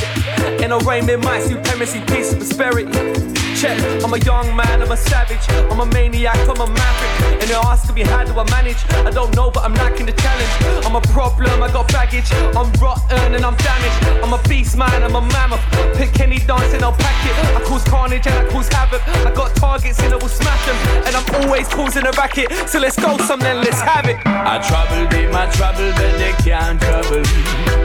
[0.62, 3.35] And I reign in my supremacy, peace and prosperity.
[3.55, 5.45] Check, I'm a young man, I'm a savage.
[5.71, 7.41] I'm a maniac, I'm a maverick.
[7.41, 8.85] And they're asking me how do I manage?
[8.91, 10.85] I don't know, but I'm lacking the challenge.
[10.85, 12.31] I'm a problem, I got baggage.
[12.33, 14.25] I'm rotten and I'm damaged.
[14.25, 15.62] I'm a beast man, I'm a mammoth.
[15.97, 17.57] Pick any dance and I'll pack it.
[17.57, 19.07] I cause carnage and I cause havoc.
[19.09, 20.77] I got targets and I will smash them.
[21.07, 22.51] And I'm always causing a racket.
[22.69, 24.19] So let's go some then, let's have it.
[24.27, 27.84] I trouble them, I trouble, but they can't trouble me.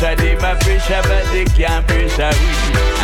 [0.00, 2.48] Pressure them, I pressure, but they can't pressure me.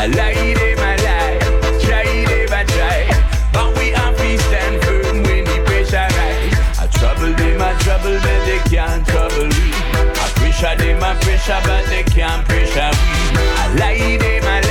[0.01, 1.36] I lie them, I lie,
[1.85, 3.05] try them, I try.
[3.52, 6.56] But we have to stand firm when the pressure rise.
[6.81, 9.77] I trouble them, I trouble, but they can't trouble me.
[10.09, 13.44] I pressure them, I pressure, but they can't pressure me.
[13.60, 14.65] I lie them, I lie,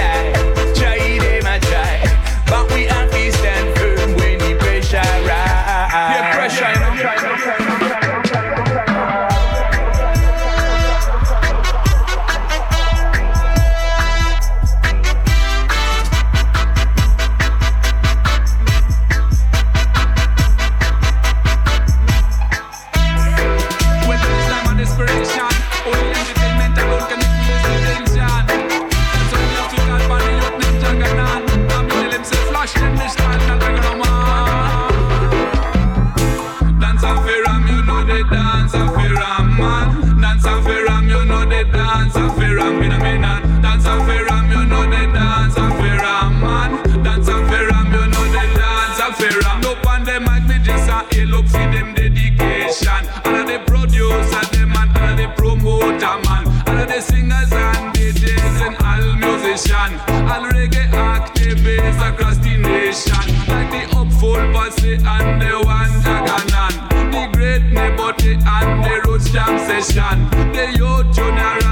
[69.76, 70.52] Roots Jam Session.
[70.54, 71.65] The Youth Junior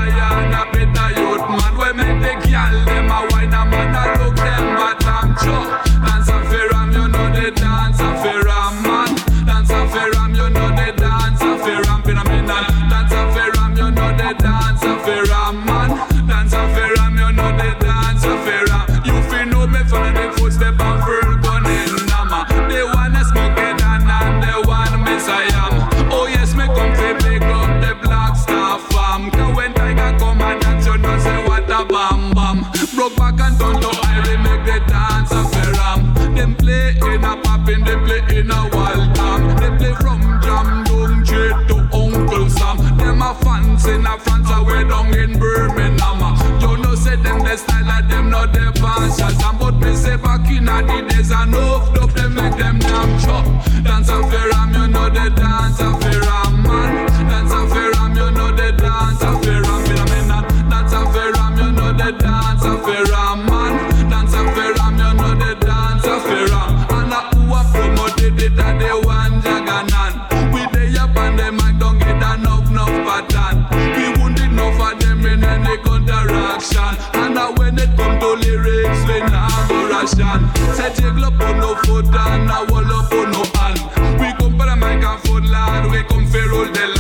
[82.01, 83.77] and.
[84.19, 86.39] We come for the microphone, lad, we come for
[86.71, 86.93] the.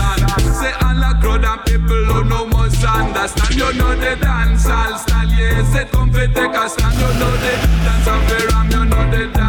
[0.53, 2.43] Say all the crowd and people no.
[3.55, 4.15] You know the
[4.97, 5.71] style, yes.
[5.71, 6.93] Say come for take a stand.
[6.95, 7.53] You know the
[7.85, 9.42] dance and fair you know the dance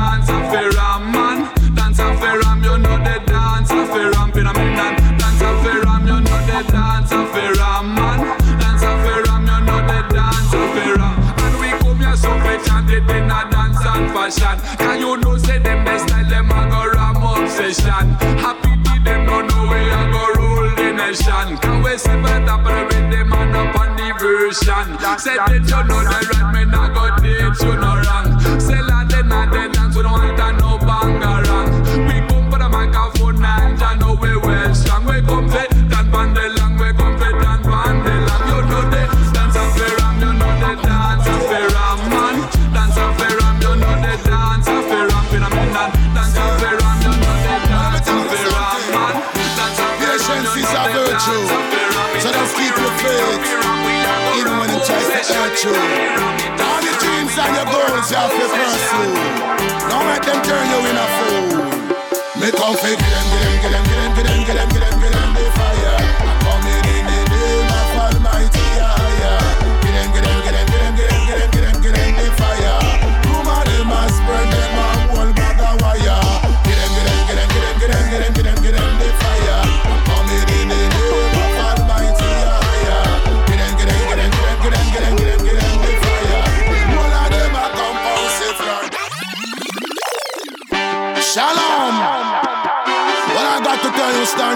[21.25, 21.59] the nation.
[21.59, 25.19] Can we see better but with them and up on the version.
[25.19, 28.34] Say that you know the right men a go date you no wrong.
[55.65, 55.73] You.
[55.73, 59.13] All your dreams and your goals you have to pursue.
[59.89, 61.75] Don't let them turn you in a fool.
[62.41, 62.57] Make
[63.01, 63.24] them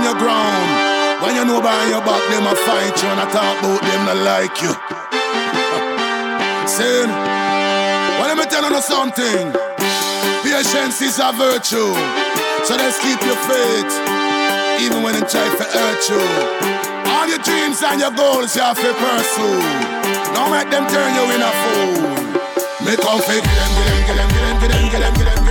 [0.09, 1.21] your ground.
[1.21, 4.09] When you know behind your back, them a fight you and I talk about them
[4.09, 4.73] not like you.
[6.77, 7.13] Saying,
[8.17, 9.53] well, let me tell you something.
[10.41, 11.93] Patience is a virtue.
[12.65, 13.93] So let's keep your faith,
[14.81, 16.25] even when it try to hurt you.
[17.13, 19.61] All your dreams and your goals you have to pursue.
[20.33, 22.01] Don't make them turn you in a fool.
[22.81, 24.29] Make them, get them, get them, get them,
[24.61, 25.48] get them, get them, get them,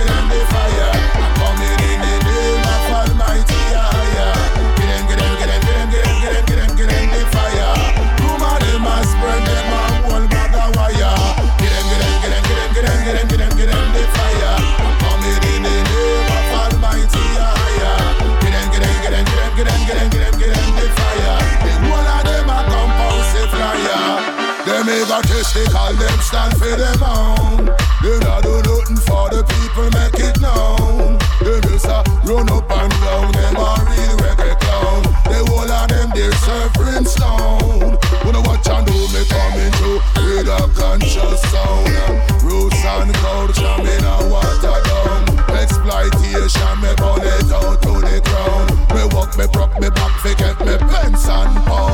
[25.18, 27.66] Them egotistical, them stand for them own.
[28.02, 31.18] They not do nothing for the people, make it known.
[31.42, 35.02] Them just a run up and down, them a real reggae clown.
[35.26, 37.98] They all of them, they suffering stone.
[38.22, 41.90] Wanna watch and do me coming through with a conscious sound.
[42.44, 45.26] Roots and culture, me now water down.
[45.58, 48.70] Exploitation, me burn it out to the ground.
[48.94, 51.87] Me walk, me broke, me back, forget me pence and pound.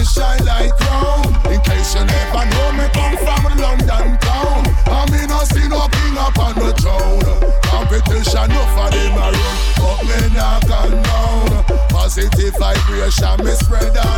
[0.00, 1.28] It shine like crown.
[1.52, 4.62] In case you never know me come from London town.
[4.88, 7.28] I mean I see no king up on the throne.
[7.62, 11.64] Competition no for them a run, but me not gone down.
[11.88, 14.09] Positive vibration me spread all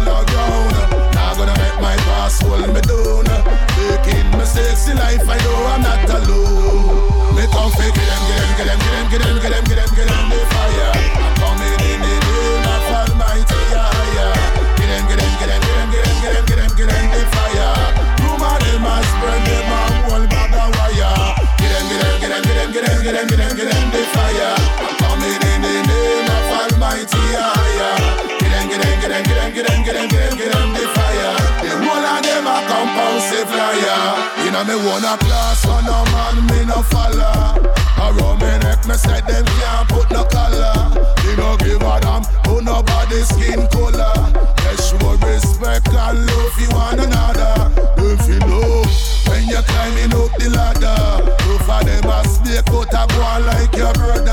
[33.52, 34.48] flyer.
[34.48, 37.60] Inna me wanna class, so no man me no follow.
[38.04, 40.90] Around me neck, me say them can't put no collar.
[41.24, 44.16] Me no give a damn who nobody skin color.
[44.64, 47.54] Let's show respect and love for one another.
[47.98, 48.84] If you know
[49.28, 51.02] when you're climbing up the ladder,
[51.46, 54.31] no for them a snake out a go like your brother.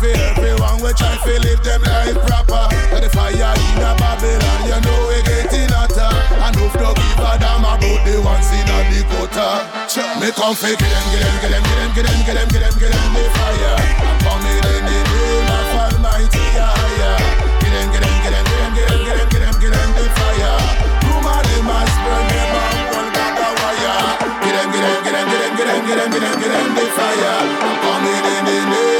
[0.00, 2.72] For everyone we try to live them life proper.
[2.88, 6.08] But the fire in a Babylon, you know we getting hotter.
[6.40, 9.60] And if no give a damn about the ones in a Dakota.
[10.16, 12.48] Me come for get them, get them, get them, get them, get them, get them,
[12.48, 13.76] get them, get them the fire.
[14.00, 17.20] I'm coming in the name of Almighty Higher.
[17.60, 19.72] Get them, get them, get them, get them, get them, get them, get them, get
[19.76, 20.56] them the fire.
[21.12, 24.16] Rumor them as burn them up, run down the wire.
[24.48, 26.50] Get them, get them, get them, get them, get them, get them, get them, get
[26.56, 27.36] them the fire.
[27.68, 28.99] I'm coming in the name.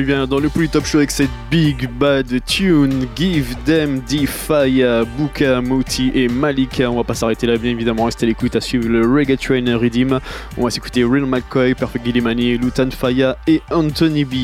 [0.00, 5.04] Eh bien, dans le Polytop Show avec cette big bad tune, Give Them Defia, euh,
[5.18, 6.88] Buka, Moti et Malika.
[6.88, 8.04] On va pas s'arrêter là, bien évidemment.
[8.04, 10.20] Restez à l'écoute à suivre le Reggae Train Redeem.
[10.56, 14.34] On va s'écouter Real McCoy, Perfect Guillemani, Lutan Faya et Anthony B.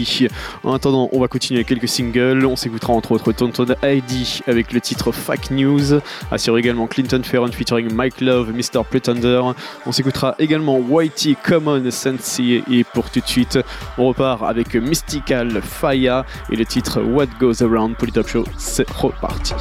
[0.65, 2.45] En attendant, on va continuer avec quelques singles.
[2.47, 6.01] On s'écoutera entre autres Tonton Heidi avec le titre Fact News.
[6.33, 8.83] Assure également Clinton Ferron featuring Mike Love, Mr.
[8.83, 9.41] Pretender.
[9.87, 12.65] On s'écoutera également Whitey Common Sensei.
[12.69, 13.61] Et pour tout de suite,
[13.99, 15.44] on repart avec Mystical.
[15.53, 18.45] Le Faya et le titre What Goes Around Polytop Show.
[18.57, 19.55] C'est reparti.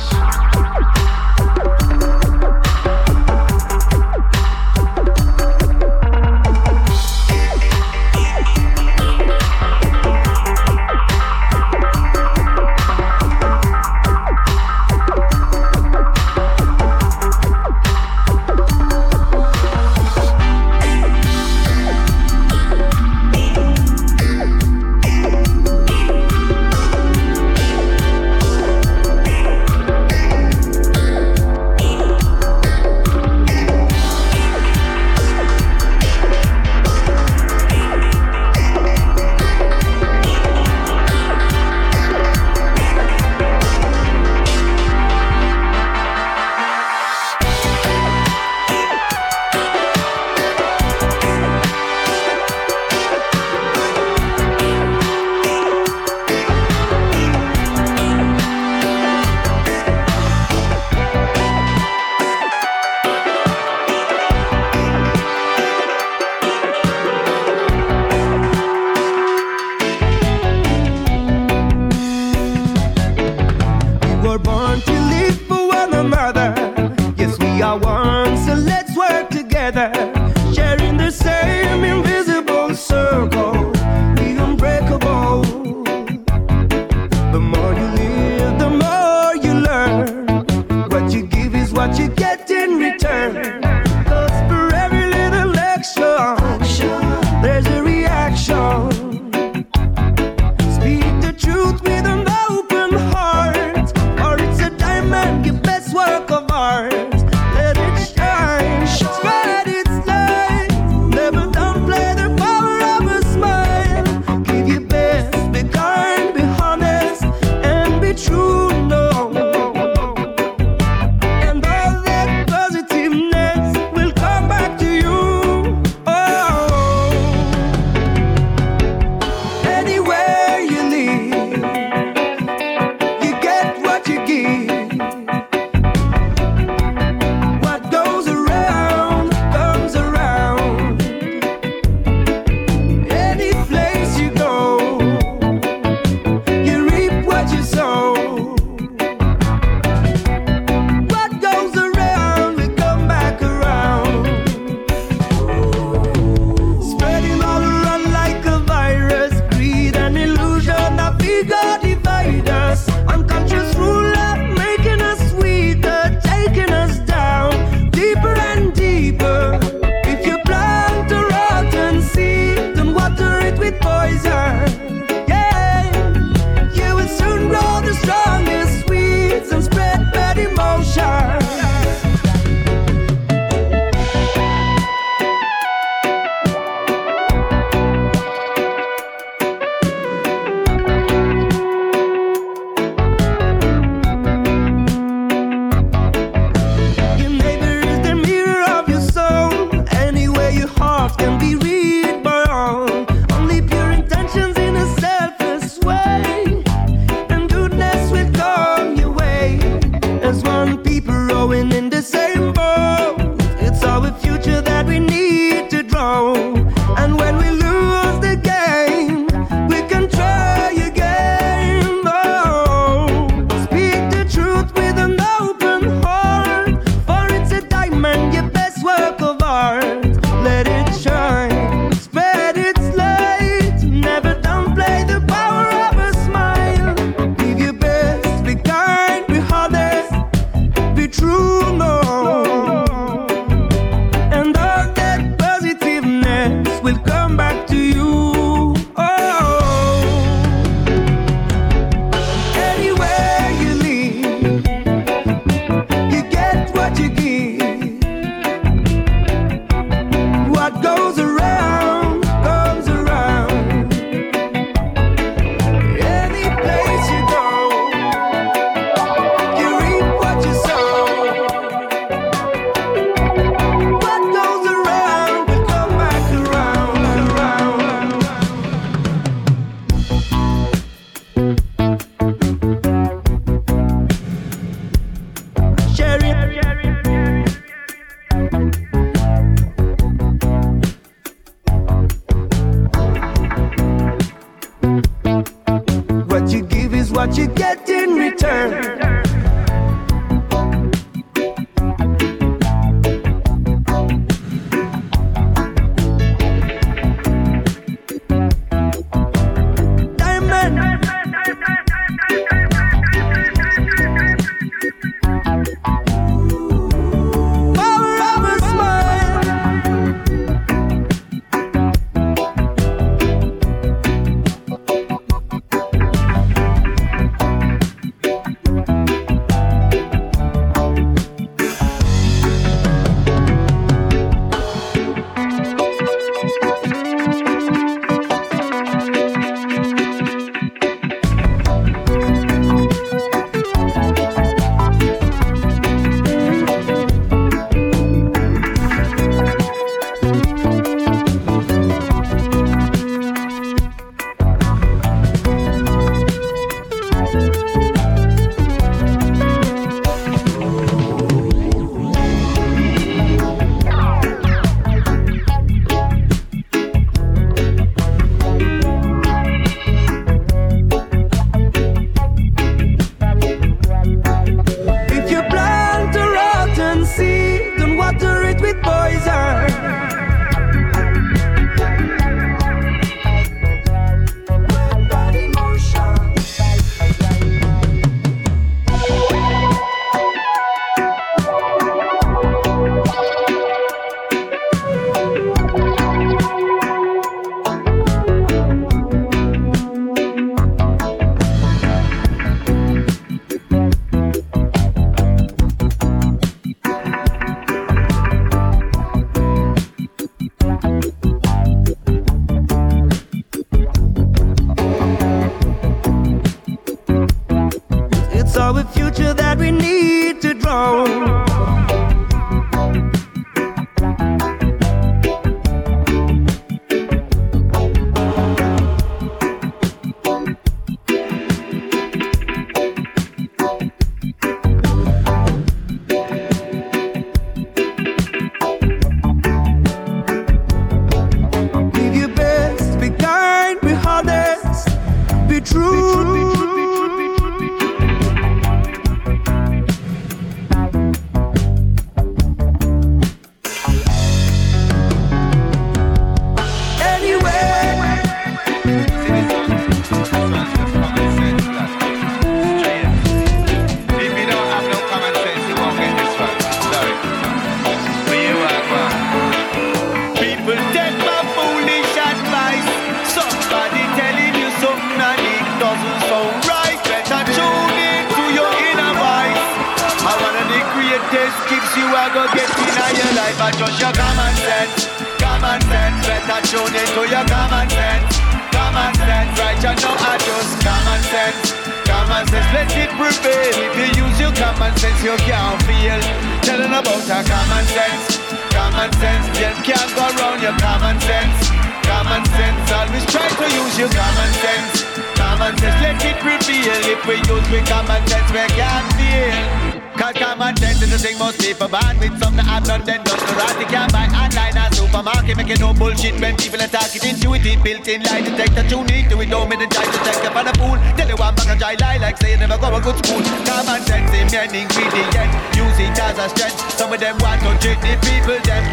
[482.43, 483.59] You get in your life.
[483.61, 485.07] I just your common sense.
[485.39, 486.19] Common sense.
[486.27, 488.31] Better tune in to your common sense.
[488.75, 489.51] Common sense.
[489.59, 491.83] Right, you know I just common sense.
[492.03, 493.73] Common sense, let it prevail.
[493.79, 496.19] If you use your common sense, you can't feel.
[496.61, 498.37] Telling about our common sense.
[498.75, 501.71] Common sense, them can't go around your common sense.
[502.03, 505.03] Common sense, always try to use your common sense.
[505.39, 507.01] Common sense, let it prevail.
[507.07, 509.82] If we use with common sense, we can't feel.
[510.23, 513.27] Cause common sense is the thing most people ban with some that have not done
[513.27, 513.75] done the right.
[513.75, 518.07] They can't buy online or supermarket, making no bullshit when people attack it intuitive, built
[518.07, 518.87] in lie detector.
[518.87, 519.83] Tune into it, don't to
[520.23, 520.95] check up on the pool.
[521.19, 523.43] Tell you one bag of dry lie like say you never go a good school.
[523.67, 525.51] Common sense, the many ingredient.
[525.75, 526.79] Use it as a strength.
[526.95, 528.83] Some of them want to treat the people, them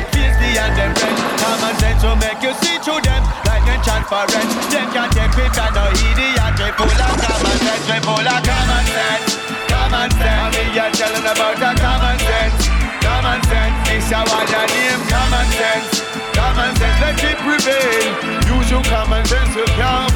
[0.51, 1.17] filthy and them red.
[1.39, 4.49] Common sense will make you see through them like them transparent.
[4.71, 6.53] Them can't take it and no idiot.
[6.59, 9.31] They full of common sense, they full of common sense.
[9.71, 12.69] Common sense, I mean you're telling about a common sense.
[13.01, 15.03] Common sense, it's a what your name.
[15.09, 15.91] Common sense,
[16.35, 18.05] common sense, let it prevail.
[18.51, 20.09] Use your common sense, you can't.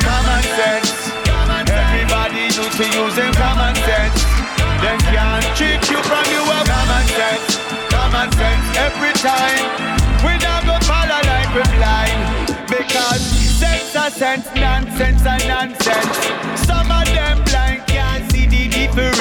[0.00, 1.10] Common sense,
[1.66, 4.22] everybody need to use them common sense.
[4.80, 7.55] Them can't cheat you from your common sense.
[8.16, 9.92] Common sense every time.
[10.24, 12.48] We not go follow like we blind.
[12.66, 16.16] Because sense a sense, nonsense a nonsense.
[16.64, 19.20] Some of them blind can't see the difference.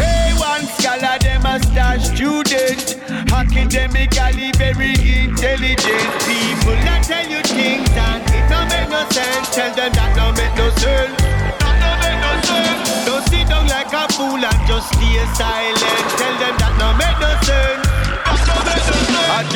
[0.00, 2.96] Hey, one scholar, them a star student.
[3.36, 6.76] Academically very intelligent people.
[6.88, 9.52] That tell you things and it don't make no sense.
[9.52, 11.12] Tell them that don't make no sense.
[11.60, 13.04] Don't make no sense.
[13.04, 16.08] Don't sit down like a fool and just stay silent.
[16.16, 17.85] Tell them that don't make no sense.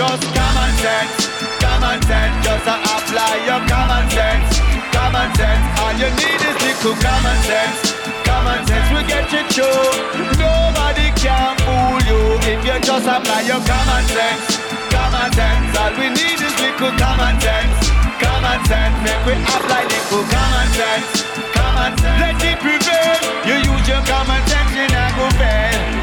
[0.01, 1.29] Just common sense.
[1.61, 2.35] Common sense.
[2.41, 4.49] Just a apply your common sense.
[4.97, 5.65] Common sense.
[5.77, 7.79] All you need is little common sense.
[8.25, 10.41] Common sense will get you through.
[10.41, 14.45] Nobody can fool you if you just apply your common sense.
[14.89, 17.77] Common sense, all we need is little common sense.
[18.25, 21.09] Common sense, make we apply little common sense.
[21.53, 23.21] Common sense, let it prevail.
[23.45, 26.00] You use your common sense, you not go fail.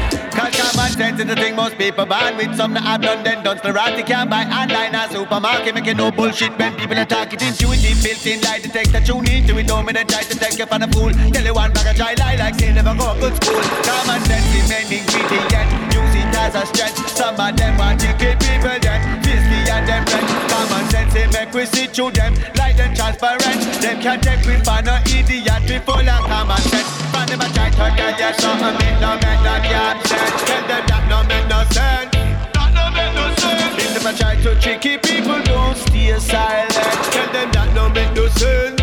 [0.98, 2.56] Sense is the thing most people ban with.
[2.56, 3.56] Some that have done then done.
[3.58, 5.72] Starati can buy online at supermarket.
[5.72, 7.40] Making no bullshit when people attack it.
[7.40, 10.88] Intuitive Built in lie detector tune into it then try to take you for the
[10.88, 11.12] fool.
[11.30, 13.62] Tell you one bag of dry lie like say never go good school.
[13.86, 18.08] Common sense is main ingredient Use it as a strength Some of them want to
[18.16, 22.34] kill people then Fiercely and them rent Common sense they make we see through them.
[22.56, 23.60] Like them transparent.
[23.82, 25.62] Them can't take we for no idiot.
[25.68, 26.88] We full of common sense.
[27.12, 30.42] But them a try to tell you something It no make no damn sense.
[30.46, 32.10] Tell them that no make no sense.
[32.54, 32.72] That
[33.78, 36.72] If them try to tricky people Don't stay silent.
[37.12, 38.77] Tell them that no make no sense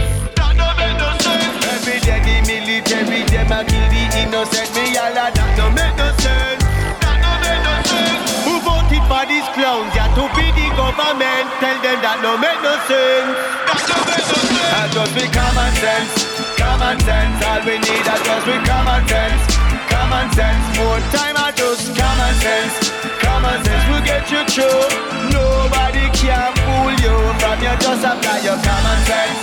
[18.46, 19.42] need is just be common sense
[19.90, 20.78] Common sense.
[20.78, 22.92] More time I just common sense
[23.22, 24.86] Common sense will get you through.
[25.34, 29.40] Nobody can fool you From you just apply your common sense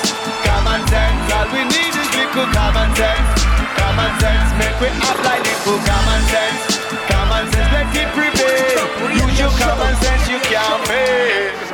[0.46, 1.32] Common sense.
[1.34, 3.28] All we need is little common sense
[3.74, 4.48] Common sense.
[4.58, 6.62] Make we apply little common sense
[7.10, 7.70] Common sense.
[7.72, 8.82] Let it prevail.
[9.18, 11.71] Use your common sense you can't fail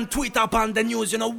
[0.00, 1.32] on Twitter, up on the news, you know,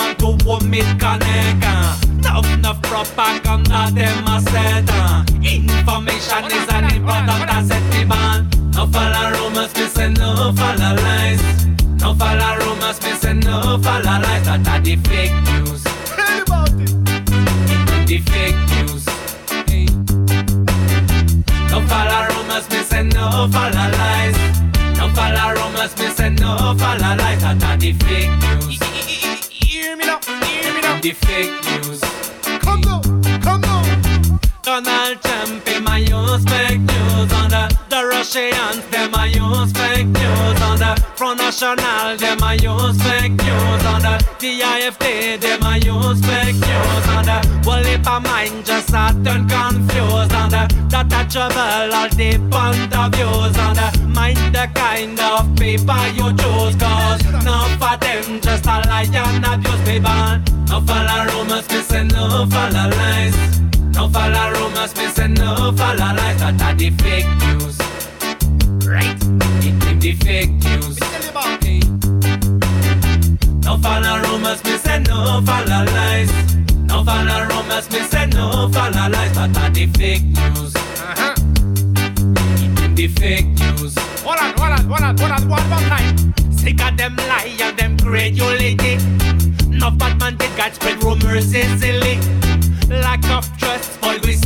[0.00, 0.98] I don't want homemade
[44.92, 49.48] safety, them a use fake news And uh, well, if a mind just a turn
[49.48, 52.51] confused And uh, that a trouble all deep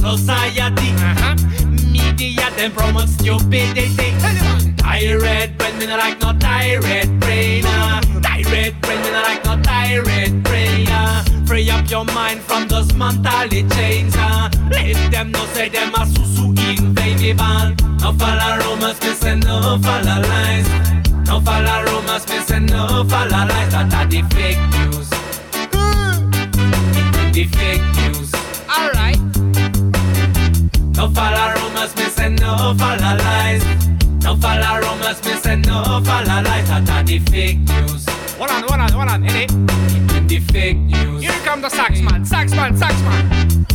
[0.06, 0.90] society.
[1.02, 1.34] Uh-huh.
[1.90, 4.10] Media them promote stupidity.
[4.76, 6.82] Tired brain, me not like no tired
[7.20, 7.66] brainer.
[7.66, 8.20] Uh.
[8.22, 10.04] Tired brain, me not like no tired
[10.44, 11.48] brainer.
[11.48, 14.14] Free up your mind from those mentally chains.
[14.16, 14.48] Uh.
[14.70, 17.82] Let them know say them a susu in baby band.
[18.00, 20.68] No follow rumors, me say no follow lies.
[21.26, 23.70] No follow rumors, me say no follow lies.
[23.72, 25.08] That are the fake news.
[25.74, 27.32] Hmm.
[27.32, 28.30] The fake news.
[28.70, 29.35] Alright.
[30.96, 33.62] No all rumors, me say enough all lies.
[34.22, 36.68] No all rumors, me say enough all lies.
[36.68, 38.06] That are the fake news.
[38.38, 40.28] Hold on, hold on, hold on, in it.
[40.28, 41.22] The fake news.
[41.22, 43.66] Here come the sax man, sax man, sax man.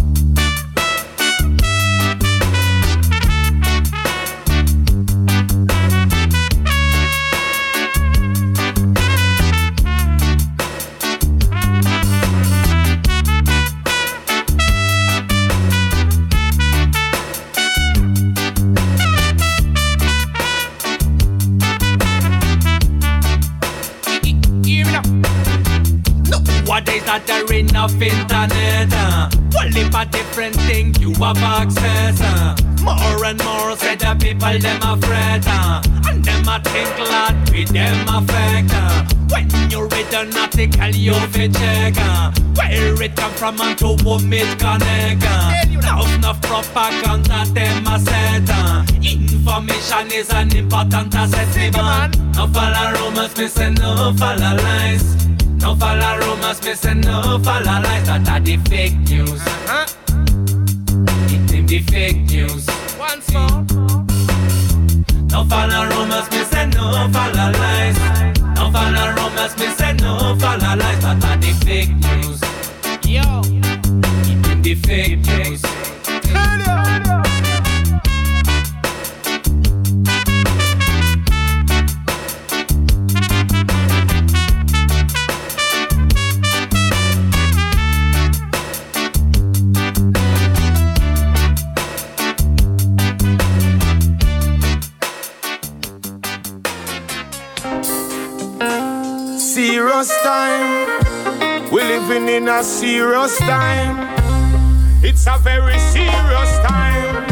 [26.92, 28.92] Nowadays that there enough internet.
[28.92, 29.30] Uh.
[29.54, 32.20] One heap of different thing you have access.
[32.20, 32.56] Uh.
[32.84, 35.44] More and more say the people them afraid.
[35.48, 35.82] Uh.
[36.08, 38.74] And them a think lot with them affect.
[38.74, 39.08] Uh.
[39.32, 41.96] When you read an article you fi check.
[41.96, 42.32] Uh.
[42.56, 45.24] Where it come from and to whom it connect.
[45.24, 45.54] Uh.
[45.72, 48.50] Enough, enough propaganda them a set.
[48.50, 48.84] Uh.
[49.02, 52.12] Information is an important asset, man.
[52.36, 55.22] No follow rumors, me say no follow lies.
[55.62, 58.06] No follow rumors, me say no follow lies.
[58.08, 59.42] That are the fake news.
[59.42, 59.86] Uh-huh.
[61.34, 62.68] It them the fake news.
[62.98, 63.64] Once more.
[65.30, 67.98] No follow rumors, me say no follow lies.
[68.56, 71.02] No follow rumors, me say no follow lies.
[71.02, 72.42] That are the fake news.
[73.08, 73.42] Yo.
[74.30, 75.62] It them the fake news.
[99.52, 100.88] Serious time.
[101.74, 104.08] We're living in a serious time.
[105.04, 107.28] It's a very serious time.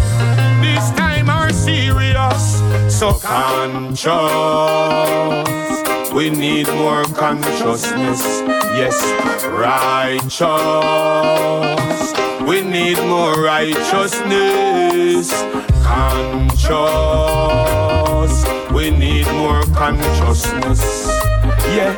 [0.62, 2.60] This time are serious.
[2.94, 4.12] So conscious.
[6.12, 8.22] We need more consciousness.
[8.76, 9.02] Yes,
[9.46, 10.44] righteous.
[12.46, 15.32] We need more righteousness.
[15.86, 16.74] Conscious.
[18.74, 21.29] We need more consciousness.
[21.70, 21.96] Yeah,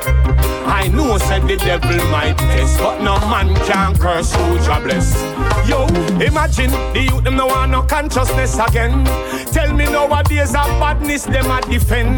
[0.67, 5.15] I know said the devil might test, but no man can curse who Jah bless.
[5.67, 5.85] Yo,
[6.19, 9.05] imagine the youth them no want no consciousness again.
[9.53, 12.17] Tell me nowadays a badness them a defend.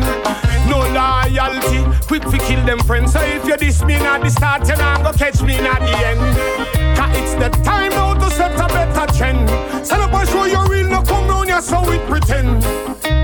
[0.68, 3.14] No loyalty, quick fi kill them friends.
[3.14, 5.96] So if you diss me at the start, you not go catch me at the
[6.08, 6.98] end.
[6.98, 9.48] Cause it's the time now to set a better trend.
[9.86, 12.64] Stand up and show you real, no come round here so we pretend.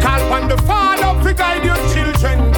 [0.03, 2.48] Call on the Father to guide your children.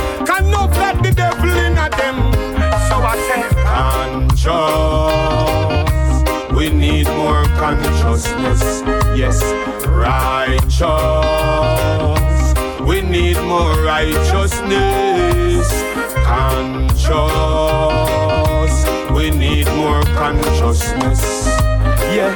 [4.43, 6.23] Conscious.
[6.53, 8.81] We need more consciousness.
[9.15, 9.41] Yes,
[9.88, 10.81] righteous.
[12.81, 15.69] We need more righteousness.
[16.26, 17.11] Conscious.
[19.11, 21.47] We need more consciousness.
[22.13, 22.35] Yeah.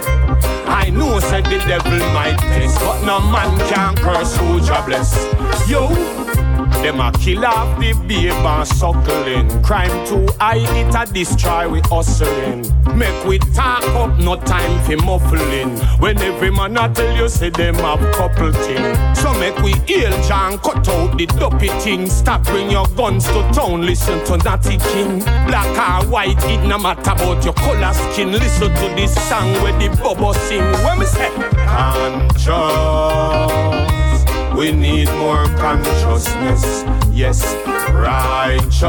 [0.67, 5.13] I know said the devil might test, but no man can curse who Jah bless.
[5.69, 5.89] Yo,
[6.81, 9.63] them a kill off the babe and suckling.
[9.63, 12.61] Crime too high, it a destroy we hustling.
[12.95, 15.77] Make we talk up, no time for muffling.
[15.99, 19.15] When every man a tell you say them have couple thing.
[19.15, 22.07] So make we heal John, cut out the dopey thing.
[22.07, 25.19] Stop bring your guns to town, listen to Natty King.
[25.47, 28.31] Black or white, it no matter about your color skin.
[28.31, 30.61] Listen to this song where the bubble sing.
[30.85, 31.31] When say,
[31.65, 32.45] conscious.
[34.55, 36.85] We need more consciousness.
[37.11, 37.41] Yes,
[37.91, 38.85] righteous.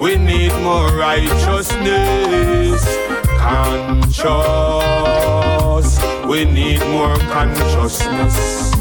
[0.00, 2.80] We need more righteousness.
[3.46, 4.28] Conscious.
[6.26, 8.72] We need more consciousness.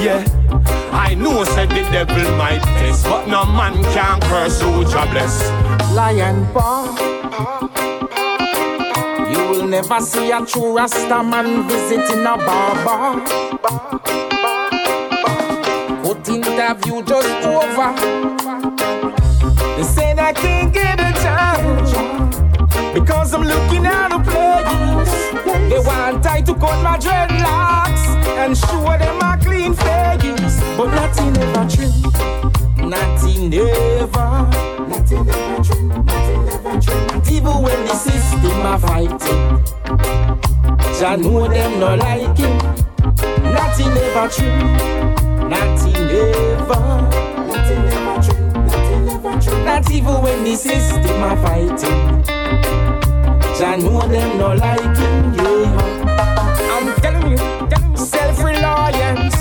[0.00, 0.24] Yeah.
[0.92, 5.34] I know said the devil might test, but no man can curse who bless.
[5.92, 7.71] Lion paw.
[9.72, 13.24] Never see a true Rasta man visiting a barber.
[16.02, 17.94] Good interview just over.
[19.74, 21.92] They said I can't get a chance
[22.92, 25.70] because I'm looking at a place.
[25.70, 28.04] They want I to cut my dreadlocks
[28.36, 32.86] and show them a clean face, but nothing ever true.
[32.86, 34.86] Nothing ever.
[34.86, 35.88] Nothing ever true.
[35.88, 36.31] Nothing
[36.64, 39.18] even when the system are fighting.
[40.98, 42.56] Jah know them no like him.
[43.42, 44.58] Nothing ever true.
[45.48, 47.02] Nothing ever.
[47.48, 48.46] Nothing ever true.
[48.62, 49.64] Nothing ever true.
[49.64, 52.22] Not even when the system are fighting.
[53.58, 55.34] Jah know them no like him.
[55.34, 56.74] Yeah.
[56.74, 57.38] I'm telling you,
[57.96, 59.34] self-reliance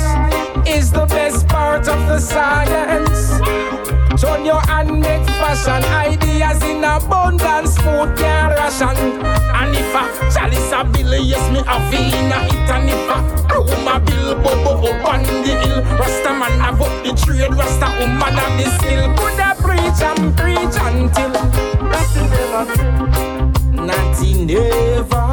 [0.68, 3.40] is the best part of the science.
[4.22, 7.76] Turn your hand, make fashion ideas in abundance.
[7.78, 8.96] Food can ration.
[9.26, 12.70] And if a chalice a bill, yes, me a vina it.
[12.70, 13.18] And if a
[13.58, 15.82] room a bill, bubble up on the hill.
[15.98, 19.10] Rasta man have up the trade, Rasta woman have the skill.
[19.18, 21.32] Could I preach and preach until
[21.90, 22.92] nothing ever true.
[23.74, 25.28] Nothing ever.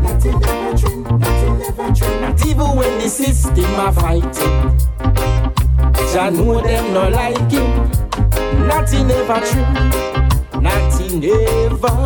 [0.00, 1.02] Nothing ever true.
[1.18, 2.20] Nothing ever true.
[2.20, 4.78] Not even when the system are fighting.
[6.12, 8.07] Jah know them no like him.
[8.66, 10.60] Nothing ever true.
[10.60, 11.96] Nothing never.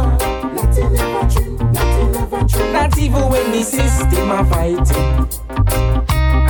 [2.73, 5.29] Not even when the system are fighting.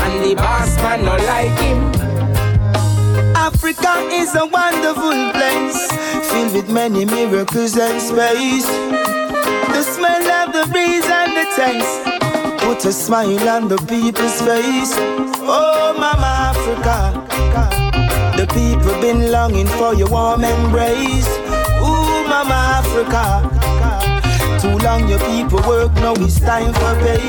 [0.03, 1.93] And the boss man not like him.
[3.37, 5.91] Africa is a wonderful place,
[6.31, 8.67] filled with many miracles and space.
[8.67, 12.03] The smell of the breeze and the taste
[12.63, 14.93] put a smile on the people's face.
[15.45, 17.22] Oh, Mama Africa,
[18.47, 21.29] the people been longing for your warm embrace.
[21.79, 23.39] Ooh, Mama Africa,
[24.61, 27.23] too long your people work, now it's time for pay.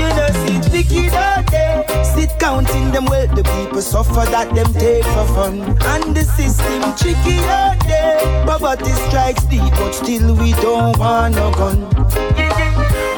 [0.00, 1.84] You know, sit wicked all day,
[2.14, 3.34] sit counting them wealth.
[3.34, 8.44] The people suffer that them take for fun, and the system tricky all day.
[8.46, 11.80] Poverty strikes deep, but still we don't want no gun.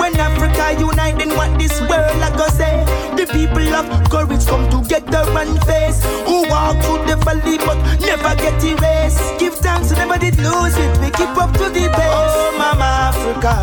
[0.01, 2.92] When Africa unite, then what this world I say?
[3.23, 6.03] The people of courage come together and face.
[6.27, 9.39] Who walk through the valley but never get erased.
[9.39, 10.91] Give thanks, we never did lose it.
[10.99, 12.11] We keep up to the pace.
[12.11, 13.55] Oh, Mama Africa,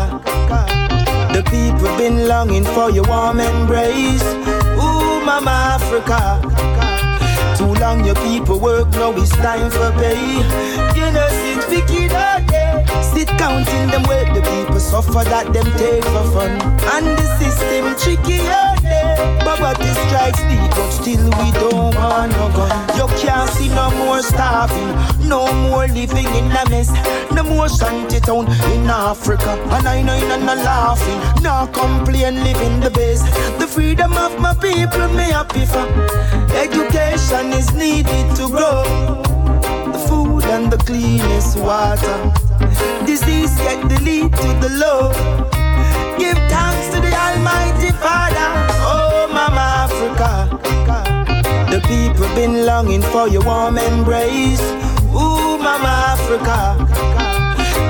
[1.34, 4.24] the people been longing for your warm embrace.
[4.80, 6.40] Ooh, Mama Africa.
[7.58, 10.40] Too long your people work, now it's time for pay.
[10.96, 12.86] You know, sit wicked all day.
[13.12, 16.50] Sit counting them where the people suffer that them take for fun.
[16.96, 19.19] And the system tricky all day.
[19.70, 22.70] Poverty strikes deep, but still we don't want no gun.
[22.96, 24.90] You can't see no more starving,
[25.28, 26.90] no more living in a mess.
[27.30, 29.50] No more shanty town in Africa.
[29.70, 33.26] And I know you're not laughing, no complain, living the best.
[33.60, 35.86] The freedom of my people, me happy for.
[36.56, 38.82] Education is needed to grow.
[39.92, 42.16] The food and the cleanest water.
[43.06, 45.59] Disease get to the low.
[46.20, 48.48] Give thanks to the Almighty Father.
[48.84, 50.30] Oh, Mama Africa.
[51.72, 54.60] The people been longing for your warm embrace.
[55.16, 56.76] Ooh, Mama Africa.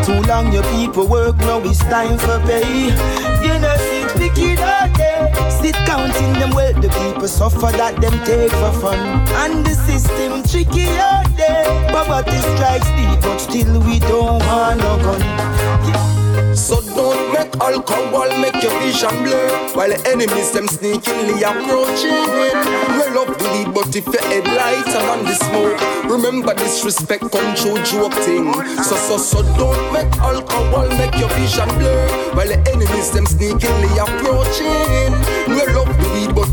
[0.07, 2.95] Too long your people work, now it's time for pay.
[3.43, 5.51] You know, sit wicked all day.
[5.51, 8.99] Sit counting them well, the people suffer that them take for fun.
[9.43, 11.65] And the system tricky all day.
[11.91, 16.20] Poverty strikes deep, but still we don't want no gun.
[16.55, 19.49] So don't make alcohol make your vision blur.
[19.75, 22.27] While the enemies them sneakily approaching
[22.99, 27.55] Well up the lead but if your headlights are on the smoke Remember disrespect come
[27.55, 28.53] true joke thing.
[28.83, 32.09] So so so don't make alcohol make your vision blur.
[32.35, 35.13] While the enemies them sneakily approaching
[35.55, 36.00] Well up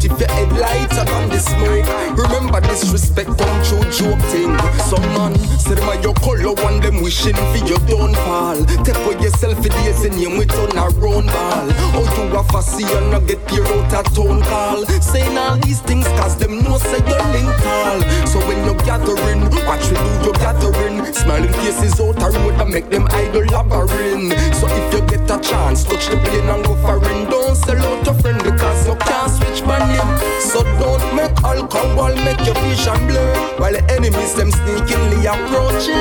[0.06, 2.18] if your headlights are on the smoke.
[2.18, 4.57] Remember disrespect come true joke thing
[4.90, 9.57] Some man say them your color one them wishing for your downfall Take away yourself
[9.61, 11.68] for days in you with on a round ball.
[11.94, 14.86] How you a fussy and not get your out a tone call.
[15.02, 19.41] Saying all these things cause them know say you're linked tall So when you're gathering,
[19.65, 21.06] watch we do your gathering.
[21.14, 24.34] Smiling faces out a road and make them idle labyrinth.
[24.56, 27.30] So if you get a chance, touch the plane and go foreign.
[27.30, 30.11] Don't sell out your friend because you can't switch my name.
[30.39, 33.35] So don't make alcohol make your vision blur.
[33.59, 35.99] While the enemies them sneakily approaching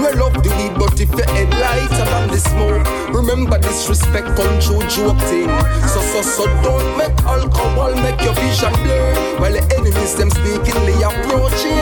[0.00, 4.56] Well up the weed but if your headlights are on the smoke Remember disrespect come
[4.60, 5.52] true joke thing.
[5.92, 9.12] So so so don't make alcohol make your vision blur.
[9.40, 11.78] While the enemies them sneakily approaching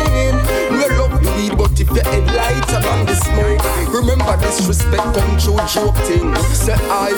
[0.82, 0.95] up the
[1.37, 6.35] weed but if your headlights are on the smoke Remember disrespect come true joke thing.
[6.53, 7.13] Say I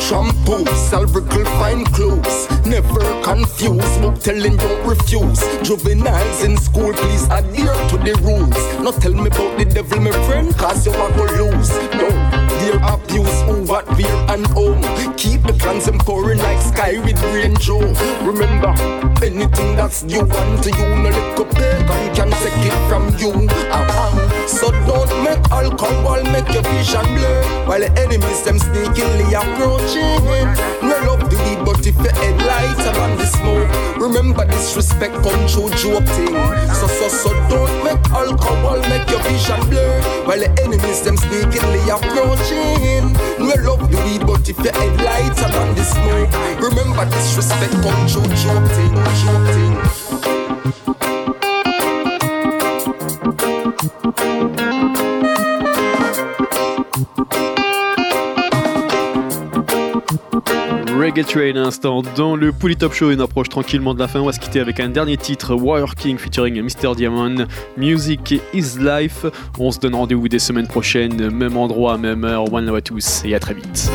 [0.00, 2.48] shampoo, salvical fine clothes.
[2.66, 5.40] Never confuse, book telling don't refuse.
[5.62, 8.82] Juveniles in school please adhere to the rules.
[8.84, 11.70] Not tell me about the devil my friend cause you are gonna lose.
[11.94, 14.82] No, their abuse over fear and home
[15.16, 15.52] Keep the
[15.86, 17.80] them pouring like sky with rain Joe.
[18.22, 18.72] Remember,
[19.24, 23.48] anything that's you want to you No little pagan can take it from you.
[23.72, 24.46] Uh-uh.
[24.46, 30.22] So don't make alcohol make your vision blur While the enemies them sneakily approaching.
[30.82, 31.36] Roll up the
[31.78, 33.68] but if your headlights are on the smoke
[34.00, 36.34] Remember disrespect come true joke thing.
[36.74, 41.88] So so so don't make alcohol make your vision blur While the enemies them sneakily
[41.88, 43.12] approaching.
[43.38, 48.06] No love the weed but if your headlights are on the smoke Remember disrespect come
[48.08, 49.74] true joke thing Joke thing
[60.98, 64.20] Reggae Train à l'instant dans le Pouli Top Show, une approche tranquillement de la fin.
[64.20, 66.96] On va se quitter avec un dernier titre, Warrior King featuring Mr.
[66.96, 67.46] Diamond,
[67.76, 69.24] Music is Life.
[69.60, 72.52] On se donne rendez-vous des semaines prochaines, même endroit, même heure.
[72.52, 73.90] One love à tous et à très vite.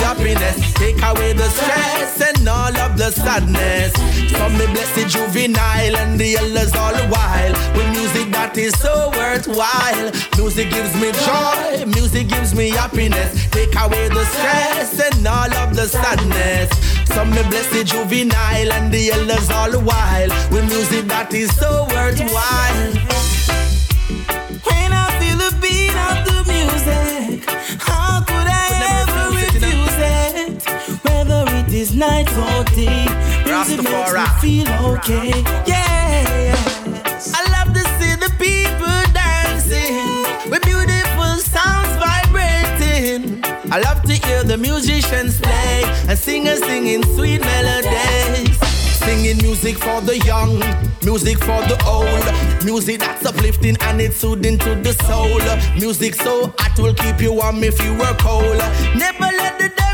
[0.00, 0.56] Happiness.
[0.74, 3.92] Take away the stress and all of the sadness.
[4.32, 7.52] From me blessed juvenile and the elders all the while.
[7.76, 10.10] With music that is so worthwhile.
[10.36, 13.48] Music gives me joy, music gives me happiness.
[13.50, 16.68] Take away the stress and all of the sadness.
[17.14, 20.30] Some me blessed juvenile and the elders all the while.
[20.50, 22.92] With music that is so worthwhile.
[24.68, 27.44] When I feel the beat of the music,
[27.88, 28.09] I
[32.00, 33.04] night or day,
[33.44, 35.42] music makes me feel okay.
[35.66, 36.56] Yeah,
[37.36, 43.44] I love to see the people dancing with beautiful sounds vibrating.
[43.70, 48.58] I love to hear the musicians play and singers singing sweet melodies.
[49.04, 50.58] Singing music for the young,
[51.04, 55.40] music for the old, music that's uplifting and it's soothing to the soul.
[55.78, 58.58] Music so hot will keep you warm if you were cold.
[58.96, 59.89] Never let the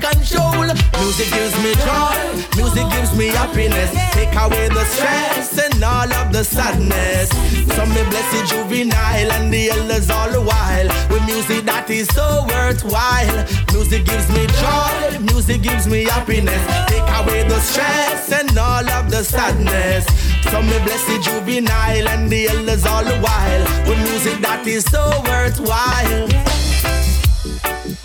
[0.00, 0.66] control.
[1.00, 2.16] Music gives me joy,
[2.56, 3.90] music gives me happiness.
[4.12, 7.28] Take away the stress and all of the sadness.
[7.76, 10.88] Some me the juvenile and the elders all the while.
[11.10, 13.44] With music that is so worthwhile.
[13.72, 16.62] Music gives me joy, music gives me happiness.
[16.88, 20.06] Take away the stress and all of the sadness.
[20.50, 23.64] Some me the juvenile and the elders all the while.
[23.88, 26.54] With music that is so worthwhile.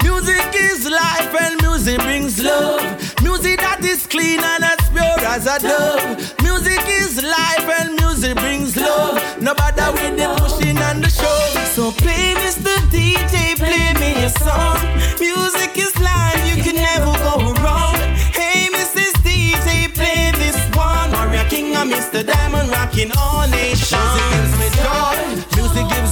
[0.03, 2.81] Music is life and music brings love.
[3.21, 6.17] Music that is clean and as pure as a dove.
[6.41, 9.19] Music is life and music brings love.
[9.41, 11.67] No bother with the pushing and the shove.
[11.75, 12.73] So play Mr.
[12.93, 14.79] DJ, play me a song.
[15.19, 17.95] Music is life, you can never go wrong.
[18.35, 19.13] Hey, Mrs.
[19.23, 21.11] DJ, play this one.
[21.11, 22.25] Warrior King and Mr.
[22.25, 23.91] Diamond rocking all nations.
[23.91, 25.38] Music gives me joy,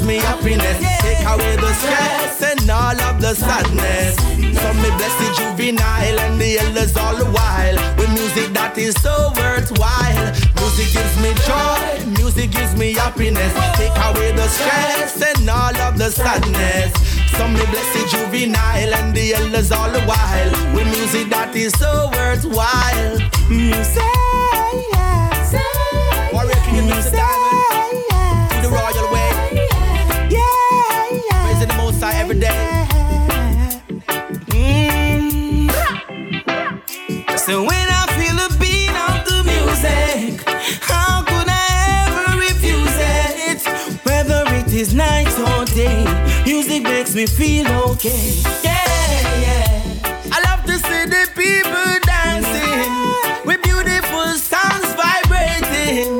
[0.07, 0.79] me happiness.
[1.01, 4.15] Take away the stress and all of the sadness.
[4.61, 7.75] Some me blessed juvenile and the elders all the while.
[7.97, 10.31] With music that is so worthwhile.
[10.63, 13.51] Music gives me joy, music gives me happiness.
[13.75, 16.91] Take away the stress and all of the sadness.
[17.35, 20.51] Some me blessed juvenile and the elders all the while.
[20.73, 23.19] With music that is so worthwhile.
[23.51, 24.03] Mm, music.
[26.33, 27.46] Warrior King and Mr.
[32.39, 32.97] most high.
[37.37, 40.43] So when I feel the beat of the music,
[40.81, 41.67] how could I
[42.03, 43.61] ever refuse it?
[44.05, 46.03] Whether it is night or day,
[46.45, 48.41] music makes me feel okay.
[48.63, 50.29] Yeah, yeah.
[50.31, 52.91] I love to see the people dancing
[53.45, 56.11] with beautiful sounds vibrating.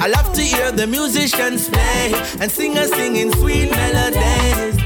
[0.00, 4.77] I love to hear the musicians play and singers singing sweet melodies.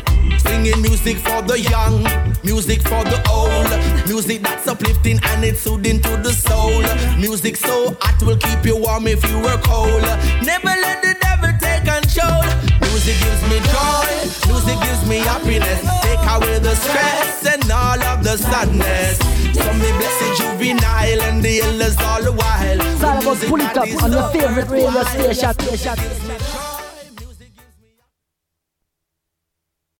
[0.62, 2.04] Singing music for the young,
[2.44, 3.66] music for the old,
[4.06, 6.82] music that's uplifting and it's soothing to the soul.
[7.18, 10.02] Music so hot will keep you warm if you were cold.
[10.46, 12.46] Never let the devil take control.
[12.78, 14.06] Music gives me joy,
[14.46, 15.82] music gives me happiness.
[16.06, 19.18] Take away the stress and all of the sadness.
[19.58, 22.80] Some me blessed juvenile and the elders all the while.
[22.80, 26.61] It's all about pull it up on your favorite radio station.